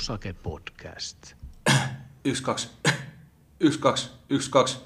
Musake 0.00 0.32
Podcast. 0.32 1.34
Yksi, 2.24 2.42
kaksi. 2.42 2.68
Yksi, 3.60 3.78
kaksi. 3.78 4.08
Yksi, 4.30 4.50
kaksi. 4.50 4.78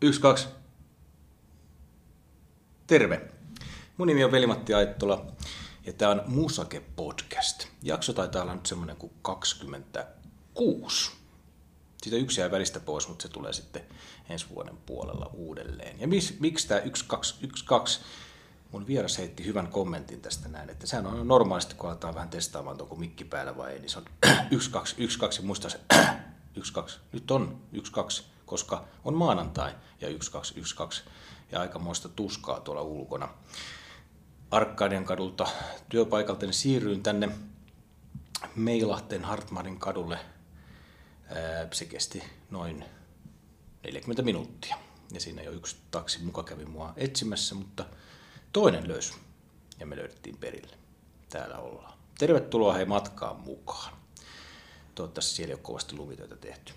Yksi, 0.00 0.20
kaksi. 0.20 0.48
Terve. 2.86 3.30
Mun 3.96 4.08
nimi 4.08 4.24
on 4.24 4.32
Veli-Matti 4.32 4.74
Aittola 4.74 5.26
ja 5.86 5.92
tää 5.92 6.08
on 6.10 6.22
Musake 6.26 6.80
Podcast. 6.80 7.66
Jakso 7.82 8.12
taitaa 8.12 8.42
olla 8.42 8.54
nyt 8.54 8.66
semmonen 8.66 8.96
kuin 8.96 9.12
26. 9.22 11.12
Siitä 12.02 12.16
yksi 12.16 12.40
jää 12.40 12.50
välistä 12.50 12.80
pois, 12.80 13.08
mutta 13.08 13.22
se 13.22 13.28
tulee 13.28 13.52
sitten 13.52 13.82
ensi 14.28 14.46
vuoden 14.54 14.76
puolella 14.76 15.30
uudelleen. 15.34 16.00
Ja 16.00 16.08
miksi 16.08 16.68
tämä 16.68 16.80
1212? 16.80 18.04
Mun 18.72 18.86
vieras 18.86 19.18
heitti 19.18 19.44
hyvän 19.44 19.68
kommentin 19.68 20.20
tästä 20.20 20.48
näin, 20.48 20.70
että 20.70 20.86
sehän 20.86 21.06
on 21.06 21.28
normaalisti, 21.28 21.74
kun 21.74 21.90
aletaan 21.90 22.14
vähän 22.14 22.28
testaamaan, 22.28 22.82
onko 22.82 22.96
mikki 22.96 23.24
päällä 23.24 23.56
vai 23.56 23.72
ei, 23.72 23.78
niin 23.78 23.90
se 23.90 23.98
on 23.98 24.04
1212 24.20 25.42
ja 25.42 25.46
muistaa 25.46 25.70
se 25.70 25.80
12. 26.54 27.00
Nyt 27.12 27.30
on 27.30 27.60
12, 27.92 28.28
koska 28.46 28.84
on 29.04 29.14
maanantai 29.14 29.70
ja 29.70 30.08
1212 30.08 31.10
ja 31.52 31.60
aikamoista 31.60 32.08
tuskaa 32.08 32.60
tuolla 32.60 32.82
ulkona. 32.82 33.28
Arkadian 34.50 35.04
kadulta 35.04 35.46
työpaikalta 35.88 36.46
niin 36.46 36.54
siirryin 36.54 37.02
tänne 37.02 37.28
Meilahteen 38.56 39.24
Hartmarin 39.24 39.78
kadulle. 39.78 40.18
Se 41.72 41.84
kesti 41.84 42.22
noin 42.50 42.84
40 43.82 44.22
minuuttia. 44.22 44.76
Ja 45.12 45.20
siinä 45.20 45.42
jo 45.42 45.50
yksi 45.50 45.76
taksi 45.90 46.24
muka 46.24 46.42
kävi 46.42 46.64
mua 46.64 46.92
etsimässä, 46.96 47.54
mutta 47.54 47.84
toinen 48.56 48.88
löysi. 48.88 49.14
Ja 49.80 49.86
me 49.86 49.96
löydettiin 49.96 50.36
perille. 50.36 50.76
Täällä 51.28 51.58
ollaan. 51.58 51.92
Tervetuloa 52.18 52.72
hei 52.74 52.84
matkaan 52.84 53.40
mukaan. 53.40 53.92
Toivottavasti 54.94 55.34
siellä 55.34 55.50
ei 55.50 55.54
ole 55.54 55.62
kovasti 55.62 55.96
lumitöitä 55.96 56.36
tehty. 56.36 56.72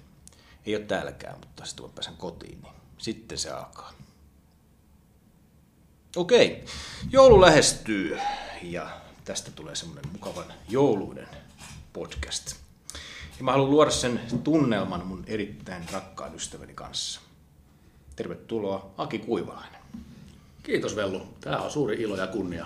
Ei 0.66 0.76
ole 0.76 0.86
täälläkään, 0.86 1.40
mutta 1.40 1.66
sitten 1.66 1.84
kun 1.84 1.94
pääsen 1.94 2.18
kotiin, 2.18 2.62
niin 2.62 2.74
sitten 2.98 3.38
se 3.38 3.50
alkaa. 3.50 3.94
Okei, 6.16 6.66
joulu 7.12 7.42
lähestyy 7.42 8.20
ja 8.62 9.02
tästä 9.26 9.52
tulee 9.52 9.76
semmoinen 9.76 10.12
mukavan 10.12 10.54
jouluuden 10.70 11.28
podcast. 11.94 12.56
Ja 13.38 13.44
mä 13.44 13.52
haluan 13.52 13.72
luoda 13.72 13.92
sen 13.92 14.22
tunnelman 14.44 15.08
mun 15.08 15.24
erittäin 15.28 15.90
rakkaan 15.92 16.36
ystäväni 16.36 16.74
kanssa. 16.74 17.22
Tervetuloa 18.16 18.94
Aki 18.98 19.20
Kuivalainen. 19.20 19.79
Kiitos 20.70 20.95
Vellu. 20.95 21.22
Tämä 21.42 21.58
on 21.58 21.72
suuri 21.72 22.02
ilo 22.02 22.16
ja 22.16 22.28
kunnia. 22.28 22.66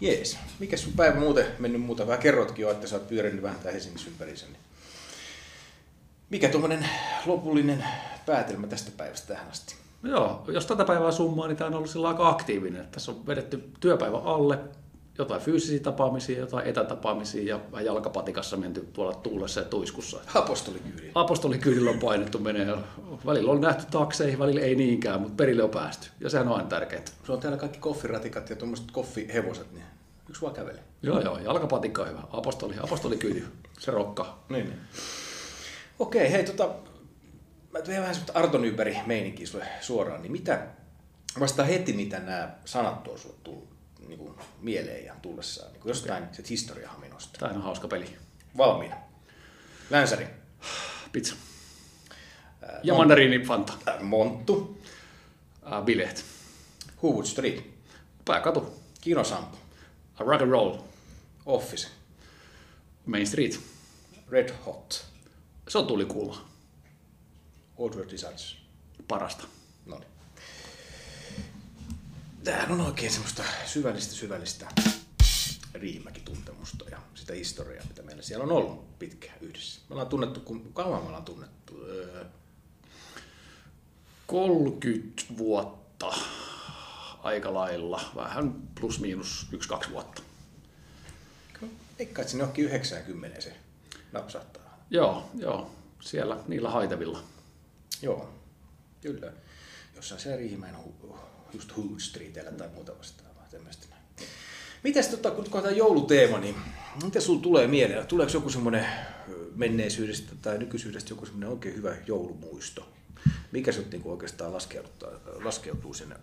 Jees. 0.00 0.38
Mikä 0.58 0.76
sun 0.76 0.92
päivä 0.92 1.20
muuten 1.20 1.46
mennyt 1.58 1.80
muuta? 1.80 2.06
Vähän 2.06 2.22
kerrotkin 2.22 2.62
jo, 2.62 2.70
että 2.70 2.86
sä 2.86 2.96
oot 2.96 3.08
pyörinyt 3.08 3.42
vähän 3.42 3.58
tää 3.58 3.72
Helsingissä 3.72 4.10
ympärissä. 4.10 4.46
Niin 4.46 4.56
mikä 6.30 6.48
tuommoinen 6.48 6.88
lopullinen 7.26 7.84
päätelmä 8.26 8.66
tästä 8.66 8.90
päivästä 8.96 9.26
tähän 9.26 9.50
asti? 9.50 9.74
Joo, 10.02 10.44
jos 10.48 10.66
tätä 10.66 10.84
päivää 10.84 11.12
summaa, 11.12 11.46
niin 11.46 11.56
tämä 11.56 11.68
on 11.68 11.74
ollut 11.74 11.90
sillä 11.90 12.08
aika 12.08 12.28
aktiivinen. 12.28 12.88
Tässä 12.92 13.12
on 13.12 13.26
vedetty 13.26 13.70
työpäivä 13.80 14.18
alle, 14.18 14.58
jotain 15.18 15.40
fyysisiä 15.40 15.80
tapaamisia, 15.80 16.38
jotain 16.38 16.66
etätapaamisia 16.66 17.42
ja 17.42 17.60
vähän 17.72 17.84
jalkapatikassa 17.84 18.56
menty 18.56 18.88
tuolla 18.92 19.14
tuulessa 19.14 19.60
ja 19.60 19.66
tuiskussa. 19.66 20.20
Apostolikyyri. 20.34 21.10
Apostolikyydillä 21.14 21.90
on 21.90 21.98
painettu 21.98 22.38
menee. 22.38 22.76
Välillä 23.26 23.52
on 23.52 23.60
nähty 23.60 23.84
takseihin, 23.90 24.38
välillä 24.38 24.60
ei 24.60 24.74
niinkään, 24.74 25.20
mutta 25.20 25.34
perille 25.36 25.62
on 25.62 25.70
päästy. 25.70 26.08
Ja 26.20 26.30
sehän 26.30 26.48
on 26.48 26.56
aina 26.56 26.68
tärkeää. 26.68 27.02
Se 27.26 27.32
on 27.32 27.40
täällä 27.40 27.58
kaikki 27.58 27.78
koffiratikat 27.78 28.50
ja 28.50 28.56
tuommoiset 28.56 28.90
koffihevoset, 28.90 29.72
niin 29.72 29.84
yksi 30.28 30.42
vaan 30.42 30.54
kävelee. 30.54 30.82
Joo, 31.02 31.20
joo, 31.20 31.38
jalkapatikka 31.38 32.02
on 32.02 32.08
hyvä. 32.08 32.22
Apostoli, 32.32 32.74
apostolikyyti, 32.82 33.44
se 33.78 33.90
rokkaa. 33.90 34.44
Niin, 34.48 34.64
niin. 34.64 34.80
Okei, 35.98 36.32
hei 36.32 36.44
tota, 36.44 36.74
mä 37.72 37.80
teen 37.82 38.00
vähän 38.00 38.14
semmoista 38.14 38.38
Arto 38.38 38.58
Nyberg 38.58 38.96
meininkiä 39.06 39.46
sulle 39.46 39.66
suoraan, 39.80 40.22
niin 40.22 40.32
mitä, 40.32 40.66
vasta 41.40 41.64
heti 41.64 41.92
mitä 41.92 42.18
nämä 42.18 42.54
sanat 42.64 43.02
tuo 43.02 43.18
sulle 43.18 43.34
tullut 43.44 43.79
niin 44.10 44.18
kuin 44.18 44.34
mieleen 44.60 45.04
ja 45.04 45.14
tullessaan, 45.22 45.72
niin 45.72 45.82
kuin 45.82 45.90
jostain 45.90 46.24
se 46.32 46.42
historiahaminosta. 46.50 47.38
Tämä 47.38 47.52
on 47.54 47.62
hauska 47.62 47.88
peli. 47.88 48.16
Valmiina. 48.56 48.96
Länsäri. 49.90 50.26
Pizza. 51.12 51.34
Ja 52.82 52.94
mandariini 52.94 53.44
Fanta. 53.44 53.72
Äh, 53.88 54.02
Monttu. 54.02 54.82
Äh, 55.72 55.84
Bileet. 55.84 56.24
Hoowood 57.02 57.24
Street. 57.26 57.64
Pääkatu. 58.24 58.80
Kinosampo. 59.00 59.58
Rock 60.18 60.42
and 60.42 60.50
roll. 60.50 60.76
Office. 61.46 61.88
Main 63.06 63.26
Street. 63.26 63.60
Red 64.28 64.54
Hot. 64.66 65.06
Se 65.68 65.78
on 65.78 65.86
tulikulma. 65.86 66.48
Outward 67.76 68.10
Designs. 68.10 68.56
Parasta. 69.08 69.44
Tämähän 72.44 72.70
on 72.72 72.80
oikein 72.80 73.12
semmoista 73.12 73.42
syvällistä, 73.66 74.14
syvällistä 74.14 74.68
riimäkituntemusta 75.74 76.84
ja 76.90 76.98
sitä 77.14 77.32
historiaa, 77.32 77.84
mitä 77.88 78.02
meillä 78.02 78.22
siellä 78.22 78.44
on 78.44 78.52
ollut 78.52 78.98
pitkään 78.98 79.38
yhdessä. 79.40 79.80
Me 79.88 79.92
ollaan 79.92 80.08
tunnettu, 80.08 80.40
kun 80.40 80.72
kauan 80.72 81.02
me 81.02 81.06
ollaan 81.06 81.24
tunnettu? 81.24 81.84
Öö, 81.84 82.24
30 84.26 85.22
vuotta 85.38 86.12
aika 87.22 87.54
lailla. 87.54 88.00
Vähän 88.16 88.52
plus 88.80 89.00
miinus 89.00 89.46
1-2 89.86 89.90
vuotta. 89.90 90.22
Eikä 91.98 92.24
sinne 92.24 92.42
johonkin 92.42 92.64
90 92.64 93.40
se 93.40 93.56
napsahtaa. 94.12 94.84
Joo, 94.90 95.30
joo. 95.34 95.70
Siellä 96.00 96.36
niillä 96.48 96.70
haitavilla. 96.70 97.22
Joo, 98.02 98.34
kyllä. 99.00 99.32
Jossain 99.96 100.20
siellä 100.20 100.36
Riihimäen 100.36 100.74
hu- 100.74 101.16
just 101.54 101.76
Hood 101.76 101.98
Streetillä 102.00 102.50
tai 102.50 102.68
muuta 102.74 102.98
vastaavaa. 102.98 103.46
Tämmöistä. 103.50 103.86
Mitäs 104.84 105.08
tota, 105.08 105.30
kun 105.30 105.50
kohtaa 105.50 105.70
jouluteema, 105.70 106.38
niin 106.38 106.54
mitä 107.04 107.20
sulla 107.20 107.42
tulee 107.42 107.66
mieleen? 107.66 108.06
Tuleeko 108.06 108.32
joku 108.32 108.50
semmoinen 108.50 108.86
menneisyydestä 109.54 110.32
tai 110.42 110.58
nykyisyydestä 110.58 111.12
joku 111.12 111.26
semmoinen 111.26 111.48
oikein 111.50 111.74
hyvä 111.74 111.96
joulumuisto? 112.06 112.88
Mikä 113.52 113.72
sut 113.72 113.90
niinku 113.90 114.10
oikeastaan 114.10 114.52
laskeutuu, 114.52 115.08
laskeutuu 115.44 115.94
sinne 115.94 116.16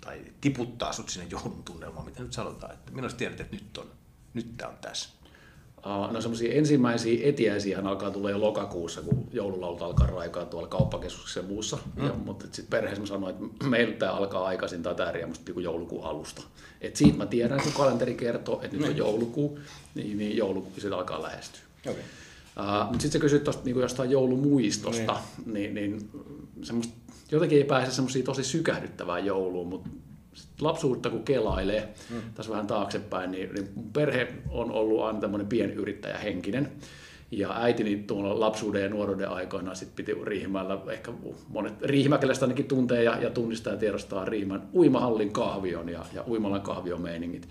tai 0.00 0.20
tiputtaa 0.40 0.92
sut 0.92 1.08
sinne 1.08 1.26
joulun 1.30 1.62
tunnelmaan? 1.64 2.04
Mitä 2.04 2.22
nyt 2.22 2.32
sanotaan? 2.32 2.74
Että 2.74 2.92
milloin 2.92 3.10
sä 3.10 3.16
tiedät, 3.16 3.40
että 3.40 3.56
nyt 3.56 3.78
on, 3.78 3.90
nyt 4.34 4.56
tää 4.56 4.68
on 4.68 4.78
tässä? 4.80 5.08
No 5.84 6.20
semmoisia 6.20 6.54
ensimmäisiä 6.54 7.28
etiäisiä 7.28 7.80
alkaa 7.84 8.10
tulla 8.10 8.30
jo 8.30 8.40
lokakuussa, 8.40 9.02
kun 9.02 9.28
joululaulut 9.32 9.82
alkaa 9.82 10.06
raikaa 10.06 10.44
tuolla 10.44 10.68
kauppakeskuksessa 10.68 11.40
ja 11.40 11.46
muussa. 11.46 11.78
Mm. 11.96 12.06
Ja, 12.06 12.12
mutta 12.24 12.44
sitten 12.44 12.66
perheessä 12.70 13.00
mä 13.00 13.06
sanoin, 13.06 13.34
että 13.34 13.64
meillä 13.64 13.94
tämä 13.94 14.12
alkaa 14.12 14.44
aikaisin 14.44 14.82
tai 14.82 14.94
tämä 14.94 15.12
musta 15.26 15.52
niin 15.52 15.64
joulukuun 15.64 16.04
alusta. 16.04 16.42
Et 16.80 16.96
siitä 16.96 17.18
mä 17.18 17.26
tiedän, 17.26 17.60
kun 17.62 17.72
kalenteri 17.72 18.14
kertoo, 18.14 18.60
että 18.62 18.76
nyt 18.76 18.88
on 18.88 18.96
joulukuu, 18.96 19.58
niin, 19.94 20.18
niin 20.18 20.36
joulukuu 20.36 20.72
sitten 20.74 20.92
alkaa 20.92 21.22
lähestyä. 21.22 21.60
Okay. 21.86 22.02
Uh, 22.58 22.88
mutta 22.88 23.02
sitten 23.02 23.12
sä 23.12 23.18
kysyt 23.18 23.44
tosta, 23.44 23.64
niin 23.64 23.80
jostain 23.80 24.10
joulumuistosta, 24.10 25.16
niin, 25.46 25.74
niin 25.74 26.10
semmoista, 26.62 26.94
jotenkin 27.30 27.58
ei 27.58 27.64
pääse 27.64 27.92
semmoisia 27.92 28.24
tosi 28.24 28.44
sykähdyttävää 28.44 29.18
jouluun, 29.18 29.68
mutta 29.68 29.88
lapsuutta 30.60 31.10
kun 31.10 31.24
kelailee 31.24 31.88
mm. 32.10 32.20
tässä 32.34 32.52
vähän 32.52 32.66
taaksepäin, 32.66 33.30
niin, 33.30 33.54
niin 33.54 33.68
perhe 33.92 34.28
on 34.50 34.72
ollut 34.72 35.02
aina 35.02 35.20
tämmöinen 35.20 35.46
pienyrittäjähenkinen. 35.46 36.72
Ja 37.30 37.62
äitini 37.62 37.96
tuolla 37.96 38.40
lapsuuden 38.40 38.82
ja 38.82 38.88
nuoruuden 38.88 39.28
aikoina 39.28 39.74
sit 39.74 39.96
piti 39.96 40.14
Riihimäellä, 40.24 40.78
ehkä 40.90 41.12
monet 41.48 41.82
Riihimäkeläiset 41.82 42.42
ainakin 42.42 42.64
tuntee 42.64 43.02
ja, 43.02 43.18
ja 43.22 43.30
tunnistaa 43.30 43.72
ja 43.72 43.78
tiedostaa 43.78 44.24
Riihimän 44.24 44.68
uimahallin 44.74 45.32
kahvion 45.32 45.88
ja, 45.88 46.04
ja 46.14 46.24
uimalan 46.28 46.60
kahvion 46.60 47.00
meiningit. 47.00 47.48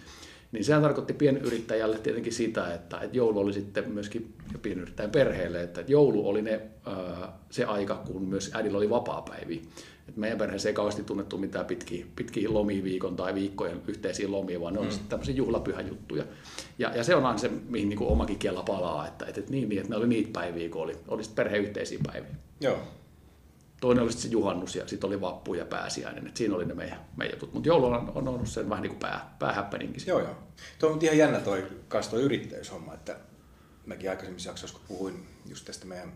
Niin 0.51 0.63
sehän 0.63 0.81
tarkoitti 0.81 1.13
pienyrittäjälle 1.13 1.99
tietenkin 1.99 2.33
sitä, 2.33 2.73
että, 2.73 2.99
että 2.99 3.17
joulu 3.17 3.39
oli 3.39 3.53
sitten 3.53 3.91
myöskin 3.91 4.33
pienyrittäjän 4.61 5.11
perheelle, 5.11 5.63
että 5.63 5.83
joulu 5.87 6.29
oli 6.29 6.41
ne, 6.41 6.61
ää, 6.85 7.33
se 7.49 7.65
aika, 7.65 7.95
kun 7.95 8.23
myös 8.23 8.51
äidillä 8.53 8.77
oli 8.77 8.89
vapaa-päiviä. 8.89 9.61
Et 10.09 10.17
meidän 10.17 10.37
perheessä 10.37 10.69
ei 10.69 10.73
kauheasti 10.73 11.03
tunnettu 11.03 11.37
mitään 11.37 11.65
pitkiä, 11.65 12.05
pitkiä 12.15 12.53
lomia 12.53 12.83
viikon 12.83 13.15
tai 13.15 13.35
viikkojen 13.35 13.81
yhteisiä 13.87 14.31
lomia, 14.31 14.61
vaan 14.61 14.73
ne 14.73 14.79
mm. 14.79 14.87
on 14.87 14.93
tämmöisiä 15.09 15.35
juhlapyhäjuttuja. 15.35 16.23
Ja, 16.79 16.95
ja 16.95 17.03
se 17.03 17.15
on 17.15 17.25
aina 17.25 17.37
se, 17.37 17.49
mihin 17.69 17.89
niin 17.89 17.97
kuin 17.97 18.09
omakin 18.09 18.39
kiellä 18.39 18.63
palaa, 18.63 19.07
että, 19.07 19.25
että, 19.25 19.39
että, 19.39 19.51
niin, 19.51 19.69
niin, 19.69 19.81
että 19.81 19.89
ne 19.89 19.95
oli 19.95 20.07
niitä 20.07 20.29
päiviä, 20.33 20.69
kun 20.69 20.81
oli, 20.81 20.97
oli 21.07 21.23
sitten 21.23 21.43
perheen 21.43 21.63
yhteisiä 21.63 21.99
päiviä. 22.05 22.35
Joo. 22.61 22.77
Toinen 23.81 24.03
oli 24.03 24.11
sitten 24.11 24.29
se 24.29 24.33
juhannus 24.33 24.75
ja 24.75 24.87
sitten 24.87 25.07
oli 25.07 25.21
vappu 25.21 25.53
ja 25.53 25.65
pääsiäinen. 25.65 26.27
Et 26.27 26.37
siinä 26.37 26.55
oli 26.55 26.65
ne 26.65 26.73
meidän, 26.73 27.05
meidän 27.17 27.35
jutut. 27.35 27.53
Mutta 27.53 27.69
joulu 27.69 27.85
on, 27.85 28.11
on 28.15 28.27
ollut 28.27 28.47
sen 28.47 28.69
vähän 28.69 28.81
niin 28.81 28.91
kuin 28.91 28.99
pää, 28.99 29.35
päähäppäninkin. 29.39 30.03
Joo, 30.07 30.19
joo. 30.19 30.35
Tuo 30.79 30.89
on 30.89 30.99
ihan 31.01 31.17
jännä 31.17 31.39
toi, 31.39 31.67
kans 31.87 32.07
toi 32.07 32.21
yrittäjyyshomma, 32.21 32.93
että 32.93 33.15
mäkin 33.85 34.09
aikaisemmissa 34.09 34.49
jaksoissa, 34.49 34.77
kun 34.77 34.87
puhuin 34.87 35.25
just 35.49 35.65
tästä 35.65 35.85
meidän 35.85 36.13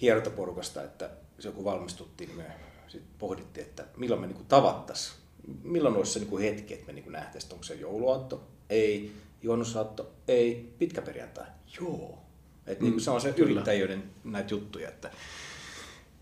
hierontaporukasta, 0.00 0.82
että 0.82 1.10
se 1.38 1.50
kun 1.50 1.64
valmistuttiin, 1.64 2.28
niin 2.28 2.38
me 2.38 2.67
sit 2.88 3.02
pohdittiin, 3.18 3.66
että 3.66 3.84
milloin 3.96 4.20
me 4.20 4.26
niinku 4.26 4.44
tavattaisiin, 4.48 5.16
milloin 5.62 5.96
olisi 5.96 6.12
se 6.12 6.18
niinku 6.18 6.38
hetki, 6.38 6.74
että 6.74 6.86
me 6.86 6.92
niinku 6.92 7.10
nähtäisiin, 7.10 7.52
onko 7.52 7.64
se 7.64 7.74
jouluaatto, 7.74 8.48
ei, 8.70 9.12
juhannusaatto, 9.42 10.12
ei, 10.28 10.74
pitkä 10.78 11.02
perjantai, 11.02 11.46
joo. 11.80 12.18
Että 12.66 12.84
niin 12.84 13.00
se 13.00 13.10
on 13.10 13.20
se 13.20 13.32
kyllä. 13.32 13.50
yrittäjyyden 13.50 14.10
näitä 14.24 14.54
juttuja, 14.54 14.88
että, 14.88 15.10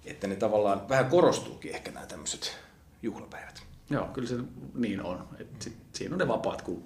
että 0.05 0.27
ne 0.27 0.37
tavallaan 0.37 0.89
vähän 0.89 1.11
korostuukin 1.11 1.75
ehkä 1.75 1.91
nämä 1.91 2.07
tämmöiset 2.07 2.59
juhlapäivät. 3.03 3.63
Joo, 3.91 4.07
kyllä 4.07 4.29
se 4.29 4.37
niin 4.75 5.03
on. 5.03 5.29
Et 5.39 5.63
sit, 5.63 5.77
siinä 5.93 6.15
on 6.15 6.19
ne 6.19 6.29
vapaat, 6.29 6.63
kun 6.63 6.85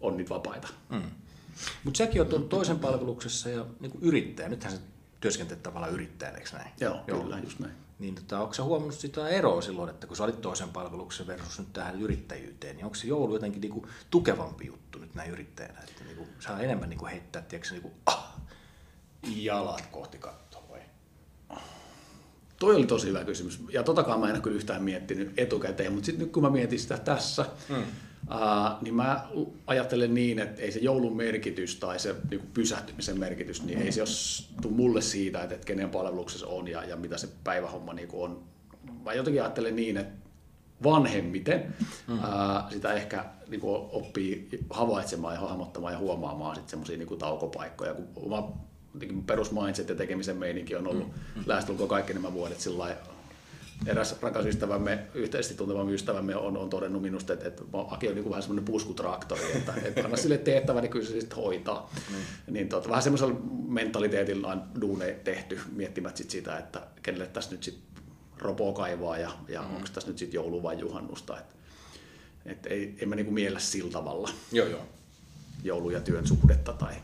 on 0.00 0.16
niitä 0.16 0.30
vapaita. 0.30 0.68
Mm. 0.90 1.02
Mutta 1.84 1.98
säkin 1.98 2.20
oot 2.20 2.32
ollut 2.32 2.48
toisen 2.48 2.78
palveluksessa 2.78 3.48
ja 3.48 3.66
niin 3.80 3.92
kuin 3.92 4.04
yrittäjä. 4.04 4.48
Nythän 4.48 4.72
sä 4.72 4.78
työskentelet 5.20 5.62
tavallaan 5.62 5.92
yrittäjänä, 5.92 6.38
eikö 6.38 6.50
näin? 6.52 6.70
Joo, 6.80 7.00
Joo. 7.06 7.20
kyllä, 7.20 7.38
just 7.38 7.58
näin. 7.58 7.74
Niin 7.98 8.14
tota, 8.14 8.40
onko 8.40 8.54
sä 8.54 8.62
huomannut 8.62 8.98
sitä 8.98 9.28
eroa 9.28 9.62
silloin, 9.62 9.90
että 9.90 10.06
kun 10.06 10.16
sä 10.16 10.24
olit 10.24 10.40
toisen 10.40 10.68
palveluksen 10.68 11.26
versus 11.26 11.58
nyt 11.58 11.72
tähän 11.72 12.00
yrittäjyyteen, 12.00 12.76
niin 12.76 12.84
onko 12.84 12.94
se 12.94 13.06
joulu 13.06 13.34
jotenkin 13.34 13.60
niinku 13.60 13.86
tukevampi 14.10 14.66
juttu 14.66 14.98
nyt 14.98 15.14
näin 15.14 15.30
yrittäjänä, 15.30 15.80
että 15.88 16.04
niinku, 16.04 16.26
saa 16.40 16.60
enemmän 16.60 16.88
niinku 16.88 17.06
heittää, 17.06 17.42
tiedätkö, 17.42 17.74
niinku, 17.74 17.92
ah, 18.06 18.32
jalat 19.36 19.86
kohti 19.90 20.18
kattoa 20.18 20.62
vai? 20.70 20.80
Toi 22.58 22.76
oli 22.76 22.86
tosi 22.86 23.08
hyvä 23.08 23.24
kysymys. 23.24 23.60
Ja 23.72 23.82
totakaan 23.82 24.20
mä 24.20 24.26
en 24.26 24.34
ole 24.34 24.42
kyllä 24.42 24.56
yhtään 24.56 24.82
miettinyt 24.82 25.32
etukäteen, 25.36 25.92
mutta 25.92 26.06
sitten 26.06 26.24
nyt 26.24 26.32
kun 26.32 26.42
mä 26.42 26.50
mietin 26.50 26.78
sitä 26.78 26.98
tässä, 26.98 27.46
mm. 27.68 27.84
Ää, 28.28 28.78
niin 28.80 28.94
mä 28.94 29.26
ajattelen 29.66 30.14
niin, 30.14 30.38
että 30.38 30.62
ei 30.62 30.72
se 30.72 30.78
joulun 30.78 31.16
merkitys 31.16 31.76
tai 31.76 31.98
se 31.98 32.16
niin 32.30 32.40
pysähtymisen 32.54 33.18
merkitys, 33.18 33.62
niin 33.62 33.82
ei 33.82 33.92
se 33.92 34.02
tule 34.62 34.74
mulle 34.74 35.00
siitä, 35.00 35.42
että, 35.42 35.54
että 35.54 35.66
kenen 35.66 35.90
palveluksessa 35.90 36.46
on 36.46 36.68
ja, 36.68 36.84
ja 36.84 36.96
mitä 36.96 37.18
se 37.18 37.28
päivähomma 37.44 37.92
niin 37.92 38.08
on. 38.12 38.42
Mä 39.04 39.12
jotenkin 39.12 39.42
ajattelen 39.42 39.76
niin, 39.76 39.96
että 39.96 40.22
vanhemmiten 40.82 41.74
mm. 42.08 42.18
ää, 42.22 42.66
sitä 42.70 42.92
ehkä 42.92 43.24
niin 43.48 43.60
kuin 43.60 43.88
oppii 43.92 44.48
havaitsemaan 44.70 45.34
ja 45.34 45.40
hahmottamaan 45.40 45.92
ja 45.92 45.98
huomaamaan 45.98 46.54
sitten 46.54 46.70
semmoisia 46.70 46.96
niin 46.96 47.18
taukopaikkoja, 47.18 47.94
kun 47.94 48.08
oma 48.16 48.52
perusmindset 49.26 49.88
ja 49.88 49.94
tekemisen 49.94 50.36
meininki 50.36 50.76
on 50.76 50.88
ollut 50.88 51.06
mm. 51.06 51.42
lähestulkoon 51.46 51.88
kaikki 51.88 52.14
nämä 52.14 52.32
vuodet 52.32 52.60
sillä 52.60 52.96
eräs 53.86 54.22
rakas 54.22 54.46
ystävämme, 54.46 54.98
yhteisesti 55.14 55.54
tuntemamme 55.54 55.92
ystävämme 55.92 56.36
on, 56.36 56.56
on 56.56 56.70
todennut 56.70 57.02
minusta, 57.02 57.32
että, 57.32 57.48
että 57.48 57.62
Aki 57.72 58.08
on 58.08 58.14
niin 58.14 58.30
vähän 58.30 58.42
semmoinen 58.42 58.64
puskutraktori, 58.64 59.56
että, 59.56 59.74
että 59.84 60.04
anna 60.04 60.16
sille 60.16 60.38
tehtävä, 60.38 60.80
niin 60.80 60.90
kyllä 60.90 61.06
se 61.06 61.20
sitten 61.20 61.36
hoitaa. 61.36 61.90
Mm. 62.10 62.54
Niin 62.54 62.68
tota, 62.68 62.88
vähän 62.88 63.02
semmoisella 63.02 63.40
mentaliteetilla 63.68 64.48
on 64.48 64.62
duune 64.80 65.12
tehty, 65.24 65.60
miettimät 65.72 66.16
sit 66.16 66.30
sitä, 66.30 66.58
että 66.58 66.86
kenelle 67.02 67.26
tässä 67.26 67.50
nyt 67.50 67.62
sitten 67.62 68.02
ropoa 68.38 68.72
kaivaa 68.72 69.18
ja, 69.18 69.30
ja 69.48 69.62
mm. 69.62 69.76
onko 69.76 69.88
tässä 69.92 70.10
nyt 70.10 70.18
sitten 70.18 70.38
joulu 70.38 70.62
vai 70.62 70.78
juhannusta. 70.78 71.38
Että, 71.38 71.54
et 72.44 72.66
ei, 72.66 72.96
en 73.00 73.08
mä 73.08 73.14
niin 73.14 73.26
kuin 73.26 73.34
miellä 73.34 73.58
sillä 73.58 73.92
tavalla 73.92 74.30
joo, 74.52 74.66
joo. 74.66 74.82
joulu- 75.64 75.90
ja 75.90 76.00
työn 76.00 76.26
suhdetta 76.26 76.72
tai, 76.72 76.94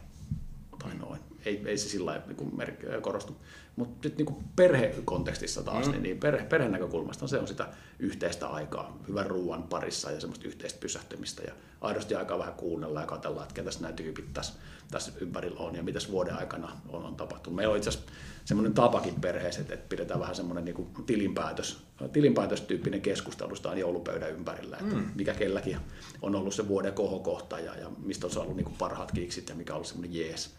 tai 0.79 0.95
noin 0.95 1.21
ei, 1.49 1.63
ei 1.67 1.79
se 1.79 1.89
sillä 1.89 2.23
niin 2.27 2.57
mer- 2.57 3.01
korostu. 3.01 3.37
Mutta 3.79 4.09
sitten 4.09 4.27
niin 4.27 4.45
perhekontekstissa 4.57 5.63
taas, 5.63 5.87
mm. 5.87 5.93
niin, 5.93 6.03
niin 6.03 6.19
perhe, 6.19 6.45
perheen 6.45 6.73
näkökulmasta 6.73 7.27
se 7.27 7.39
on 7.39 7.49
sitä 7.49 7.69
yhteistä 7.99 8.49
aikaa, 8.49 8.99
hyvän 9.09 9.27
ruoan 9.27 9.63
parissa 9.63 10.11
ja 10.11 10.21
semmoista 10.21 10.49
yhteistä 10.49 10.81
pysähtymistä 10.81 11.43
ja 11.43 11.53
aidosti 11.81 12.15
aikaa 12.15 12.39
vähän 12.39 12.55
kuunnella 12.55 13.01
ja 13.01 13.07
katsella, 13.07 13.43
että 13.43 13.55
ketäs 13.55 13.81
nämä 13.81 13.93
tyypit 13.93 14.33
tässä, 14.33 14.53
tässä 14.91 15.13
ympärillä 15.21 15.61
on 15.61 15.75
ja 15.75 15.83
mitäs 15.83 16.11
vuoden 16.11 16.35
aikana 16.35 16.73
on, 16.89 17.05
on 17.05 17.17
tapahtunut. 17.17 17.57
Meillä 17.57 17.73
on 17.73 17.77
itse 17.77 17.89
asiassa 17.89 18.11
semmoinen 18.45 18.75
tapakin 18.75 19.15
perheessä, 19.15 19.61
että, 19.61 19.75
että 19.75 19.89
pidetään 19.89 20.21
vähän 20.21 20.35
semmoinen 20.35 20.65
niin 20.65 20.75
kuin 20.75 20.89
tilinpäätös, 21.07 21.85
tilinpäätöstyyppinen 22.13 23.01
keskustelusta 23.01 23.71
on 23.71 23.79
joulupöydän 23.79 24.31
ympärillä, 24.31 24.77
että 24.77 24.95
mm. 24.95 25.11
mikä 25.15 25.35
kelläkin 25.35 25.77
on 26.23 26.35
ollut 26.35 26.55
se 26.55 26.69
vuoden 26.69 26.93
kohokohta 26.93 27.61
ja, 27.61 27.75
ja 27.75 27.91
mistä 28.05 28.27
on 28.27 28.33
saanut 28.33 28.57
niin 28.57 28.65
kuin 28.65 28.77
parhaat 28.79 29.13
kiksit 29.13 29.49
ja 29.49 29.55
mikä 29.55 29.73
on 29.73 29.77
ollut 29.77 29.89
semmoinen 29.89 30.15
jees 30.15 30.59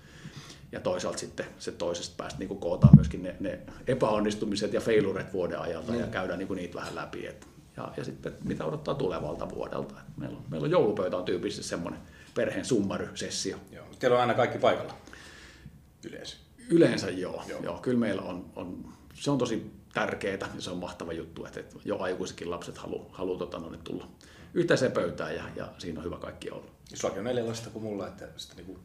ja 0.72 0.80
toisaalta 0.80 1.20
sitten 1.20 1.46
se 1.60 1.72
toisesta 1.72 2.16
päästä 2.18 2.40
niin 2.40 2.60
kootaan 2.60 2.96
myöskin 2.96 3.24
ne, 3.24 3.36
ne 3.40 3.60
epäonnistumiset 3.88 4.74
ja 4.74 4.82
feiluret 4.82 5.34
vuoden 5.34 5.60
ajalta 5.60 5.92
mm. 5.92 6.00
ja 6.00 6.08
käydään 6.08 6.40
niin 6.40 6.56
niitä 6.56 6.76
vähän 6.76 6.96
läpi. 6.96 7.28
Et, 7.28 7.48
ja, 7.78 7.92
ja 7.98 8.04
sitten 8.04 8.34
mitä 8.44 8.66
odottaa 8.66 8.96
tulevalta 8.96 9.50
vuodelta. 9.50 9.96
Et 10.00 10.18
meillä, 10.18 10.38
on, 10.38 10.44
meillä 10.50 10.66
on 10.66 10.72
joulupöytä 10.72 11.18
on 11.18 11.26
tyypillisesti 11.26 11.70
semmoinen 11.70 12.00
perheen 12.36 12.66
summarysessio. 12.66 13.58
Joo. 13.72 13.86
Teillä 14.00 14.16
on 14.16 14.22
aina 14.22 14.34
kaikki 14.34 14.58
paikalla 14.58 14.96
yleensä? 16.10 16.38
Yleensä 16.70 17.10
joo. 17.10 17.44
joo. 17.48 17.64
joo. 17.64 17.78
Kyllä 17.78 18.00
meillä 18.00 18.22
on, 18.22 18.52
on, 18.56 18.94
se 19.14 19.32
on 19.32 19.38
tosi 19.38 19.72
tärkeää 19.94 20.50
ja 20.56 20.62
se 20.62 20.72
on 20.72 20.78
mahtava 20.78 21.14
juttu, 21.14 21.46
että, 21.46 21.60
että 21.60 21.76
jo 21.86 22.00
aikuisikin 22.00 22.52
lapset 22.52 22.78
haluaa 22.78 23.06
halu, 23.12 23.38
tota, 23.38 23.60
no, 23.60 23.72
tulla 23.84 24.08
yhteiseen 24.54 24.92
pöytään 24.92 25.36
ja, 25.36 25.44
ja 25.56 25.68
siinä 25.78 26.00
on 26.00 26.06
hyvä 26.06 26.18
kaikki 26.18 26.50
olla. 26.50 26.72
Sulla 26.94 27.16
on 27.16 27.24
neljä 27.24 27.48
lasta 27.48 27.70
kuin 27.70 27.84
mulla, 27.84 28.08
että 28.08 28.28
sitä 28.38 28.56
niin 28.56 28.66
kuin 28.66 28.80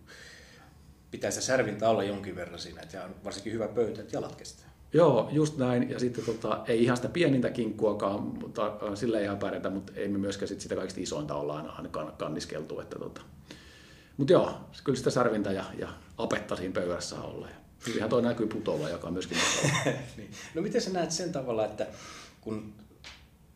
pitää 1.15 1.31
se 1.31 1.41
särvintä 1.41 1.89
olla 1.89 2.05
jonkin 2.05 2.37
verran 2.37 2.59
siinä, 2.59 2.83
että 2.83 3.05
on 3.05 3.15
varsinkin 3.25 3.53
hyvä 3.53 3.69
pöytä, 3.69 4.01
että 4.01 4.17
jalat 4.17 4.37
kestää. 4.37 4.71
Joo, 4.93 5.29
just 5.33 5.57
näin. 5.57 5.91
Ja 5.91 5.99
sitten 5.99 6.25
tota, 6.25 6.65
ei 6.69 6.83
ihan 6.83 6.97
sitä 6.97 7.09
pienintä 7.09 7.51
kinkkuakaan, 7.51 8.23
mutta 8.23 8.67
äh, 8.67 8.95
sillä 8.95 9.19
ei 9.19 9.25
ihan 9.25 9.39
pärjätä, 9.39 9.71
mutta 9.71 9.93
ei 9.97 10.09
me 10.09 10.19
myöskään 10.19 10.49
sit 10.49 10.61
sitä 10.61 10.75
kaikista 10.77 11.01
isointa 11.01 11.35
olla 11.35 11.57
aina, 11.57 11.73
aina 11.73 11.89
kanniskeltu. 12.19 12.81
Että 12.81 12.99
tota. 12.99 13.21
Mutta 14.17 14.33
joo, 14.33 14.55
kyllä 14.85 14.97
sitä 14.97 15.11
särvintä 15.11 15.53
ja, 15.53 15.65
ja 15.79 15.89
apetta 16.19 16.57
siinä 16.57 16.75
pöydässä 16.75 17.21
olla. 17.21 17.49
Ja 17.49 17.55
ihan 17.97 18.11
toi 18.11 18.23
näkyy 18.23 18.47
putolla, 18.47 18.89
joka 18.89 19.07
on 19.07 19.13
myöskin 19.13 19.39
niin. 20.17 20.31
No 20.55 20.63
miten 20.63 20.81
sä 20.81 20.91
näet 20.91 21.11
sen 21.11 21.33
tavalla, 21.33 21.65
että 21.65 21.87
kun 22.41 22.73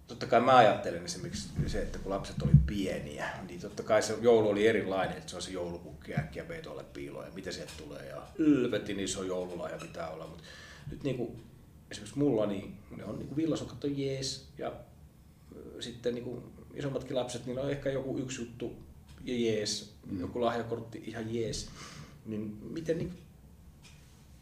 totta 0.08 0.26
kai 0.26 0.40
mä 0.40 0.56
ajattelen 0.56 1.04
esimerkiksi 1.04 1.48
se, 1.66 1.82
että 1.82 1.98
kun 1.98 2.10
lapset 2.12 2.42
oli 2.42 2.52
pieniä, 2.66 3.28
niin 3.48 3.60
totta 3.60 3.82
kai 3.82 4.02
se 4.02 4.16
joulu 4.20 4.48
oli 4.48 4.66
erilainen, 4.66 5.16
että 5.16 5.30
se 5.30 5.36
on 5.36 5.42
se 5.42 5.50
joulupukki 5.50 6.14
äkkiä 6.14 6.44
peitolle 6.44 6.84
piiloon 6.84 7.26
ja 7.26 7.32
mitä 7.34 7.52
sieltä 7.52 7.72
tulee 7.78 8.06
ja 8.06 8.22
ylvetin 8.38 9.00
iso 9.00 9.22
joululahja 9.22 9.78
pitää 9.78 10.10
olla, 10.10 10.26
mutta 10.26 10.44
nyt 10.90 11.02
niin 11.02 11.16
kuin, 11.16 11.42
esimerkiksi 11.90 12.18
mulla 12.18 12.46
niin 12.46 12.76
ne 12.96 13.04
on 13.04 13.18
niin 13.18 13.36
villasokat 13.36 13.84
on 13.84 13.98
jees 13.98 14.48
ja 14.58 14.72
sitten 15.80 16.14
niin 16.14 16.24
kuin 16.24 16.42
isommatkin 16.74 17.16
lapset, 17.16 17.46
niin 17.46 17.58
on 17.58 17.70
ehkä 17.70 17.90
joku 17.90 18.18
yksi 18.18 18.42
juttu 18.42 18.76
ja 19.24 19.34
jees, 19.38 19.94
mm. 20.10 20.20
joku 20.20 20.40
lahjakortti 20.40 21.02
ihan 21.06 21.34
jees, 21.34 21.68
niin 22.26 22.58
miten 22.70 22.98
niin 22.98 23.12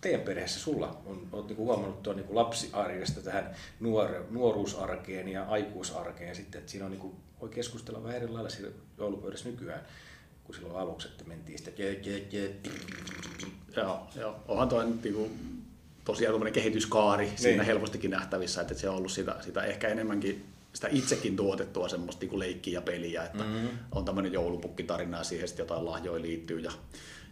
teidän 0.06 0.24
perheessä 0.24 0.60
sulla 0.60 1.02
on, 1.06 1.28
olet 1.32 1.46
niin 1.46 1.56
huomannut 1.56 2.02
tuon 2.02 2.16
niin 2.16 2.26
lapsiarjesta 2.30 3.20
tähän 3.20 3.56
nuor, 3.80 4.08
nuoruusarkeen 4.30 5.28
ja 5.28 5.44
aikuisarkeen 5.44 6.36
sitten, 6.36 6.58
että 6.58 6.70
siinä 6.70 6.84
on 6.84 6.90
niin 6.90 7.00
kuin, 7.00 7.14
voi 7.40 7.48
keskustella 7.48 8.02
vähän 8.02 8.16
eri 8.16 8.28
lailla 8.28 8.50
joulupöydässä 8.98 9.48
nykyään, 9.48 9.80
kun 10.44 10.54
silloin 10.54 10.76
aluksi, 10.76 11.08
että 11.08 11.24
mentiin 11.24 11.58
sitä 11.58 11.70
Joo, 13.76 14.06
joo. 14.16 14.36
Onhan 14.48 14.68
toi 14.68 14.84
niin 14.84 15.14
kuin, 15.14 15.30
tosiaan 16.04 16.32
tuommoinen 16.32 16.54
kehityskaari 16.54 17.24
niin. 17.24 17.38
siinä 17.38 17.64
helpostikin 17.64 18.10
nähtävissä, 18.10 18.60
että 18.60 18.74
se 18.74 18.88
on 18.88 18.96
ollut 18.96 19.12
sitä, 19.12 19.36
sitä 19.40 19.62
ehkä 19.62 19.88
enemmänkin 19.88 20.44
sitä 20.72 20.88
itsekin 20.90 21.36
tuotettua 21.36 21.88
semmoista 21.88 22.26
niin 22.26 22.38
leikkiä 22.38 22.74
ja 22.74 22.82
peliä, 22.82 23.24
että 23.24 23.44
mm-hmm. 23.44 23.68
on 23.92 24.04
tämmöinen 24.04 24.32
joulupukkitarina 24.32 25.18
ja 25.18 25.24
siihen 25.24 25.48
sitten 25.48 25.64
jotain 25.64 25.84
lahjoja 25.84 26.22
liittyy 26.22 26.60
ja 26.60 26.72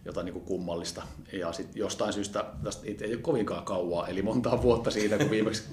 jotain 0.05 0.25
niin 0.25 0.33
kuin 0.33 0.45
kummallista. 0.45 1.03
Ja 1.33 1.51
sitten 1.51 1.79
jostain 1.79 2.13
syystä, 2.13 2.45
tästä 2.63 2.85
ei 2.85 3.13
ole 3.13 3.21
kovinkaan 3.21 3.65
kauaa, 3.65 4.07
eli 4.07 4.21
montaa 4.21 4.61
vuotta 4.61 4.91
siitä, 4.91 5.17
kun 5.17 5.29
viimeksi 5.29 5.63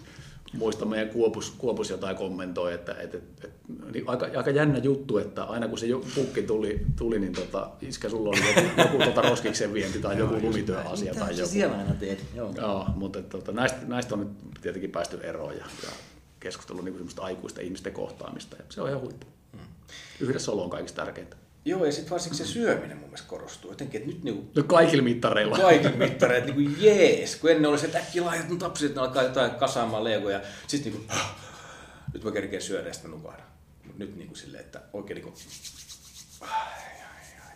muistan 0.52 0.88
meidän 0.88 1.08
Kuopus, 1.08 1.50
Kuopus 1.58 1.90
jotain 1.90 2.16
kommentoi, 2.16 2.74
että, 2.74 2.92
että, 2.92 3.18
että, 3.18 3.46
että 3.46 3.72
niin 3.92 4.08
aika, 4.08 4.28
aika 4.36 4.50
jännä 4.50 4.78
juttu, 4.78 5.18
että 5.18 5.44
aina 5.44 5.68
kun 5.68 5.78
se 5.78 5.86
pukki 6.14 6.42
tuli, 6.42 6.80
tuli 6.96 7.18
niin 7.18 7.32
tota, 7.32 7.70
iskä 7.82 8.08
sulla 8.08 8.28
oli 8.28 8.38
joku, 8.48 8.68
joku 8.78 8.98
tota 9.04 9.22
roskiksen 9.22 9.72
vienti 9.72 9.98
tai 9.98 10.18
joku 10.18 10.34
lumityöasia. 10.34 11.14
tai 11.14 11.36
joku. 11.38 11.50
siellä 11.50 11.76
aina 11.76 11.94
teet? 11.94 12.24
Joo. 12.34 12.52
Joo, 12.56 12.86
mutta 12.96 13.22
tota, 13.22 13.52
näistä, 13.52 13.78
näistä 13.86 14.14
on 14.14 14.20
nyt 14.20 14.60
tietenkin 14.60 14.90
päästy 14.90 15.20
eroon 15.22 15.56
ja, 15.56 15.64
ja 15.82 15.90
keskustelu 16.40 16.80
niin 16.80 17.08
aikuista 17.20 17.60
ihmisten 17.60 17.92
kohtaamista. 17.92 18.56
Ja 18.56 18.64
se 18.68 18.80
on 18.80 18.88
ihan 18.88 19.00
huippu. 19.00 19.26
Mm. 19.52 19.58
Yhdessä 20.20 20.52
olo 20.52 20.64
on 20.64 20.70
kaikista 20.70 21.04
tärkeintä. 21.04 21.36
Joo, 21.64 21.84
ja 21.84 21.92
sitten 21.92 22.10
varsinkin 22.10 22.38
se 22.38 22.52
syöminen 22.52 22.96
mun 22.96 23.08
mielestä 23.08 23.28
korostuu. 23.28 23.70
Jotenkin, 23.70 24.00
että 24.00 24.12
nyt 24.12 24.24
niinku... 24.24 24.50
No 24.56 24.62
kaikilla 24.62 25.02
mittareilla. 25.02 25.56
Kaikilla 25.56 25.96
mittareilla, 25.96 26.54
niinku 26.54 26.72
jees. 26.80 27.36
Kun 27.36 27.50
ennen 27.50 27.70
oli 27.70 27.78
se, 27.78 27.86
että 27.86 27.98
äkkiä 27.98 28.24
lahjat 28.24 28.48
mun 28.48 28.58
tapsit, 28.58 28.86
että 28.86 29.00
ne 29.00 29.06
alkaa 29.06 29.22
jotain 29.22 29.50
kasaamaan 29.50 30.04
legoja. 30.04 30.40
Sitten 30.66 30.92
niinku, 30.92 31.12
nyt 32.14 32.24
mä 32.24 32.30
kerkeen 32.30 32.62
syödä 32.62 32.88
ja 32.88 32.94
sitten 32.94 33.10
nukahdan. 33.10 33.46
Mut 33.86 33.98
nyt 33.98 34.16
niinku 34.16 34.34
silleen, 34.34 34.64
että 34.64 34.80
oikein 34.92 35.14
niinku... 35.14 35.38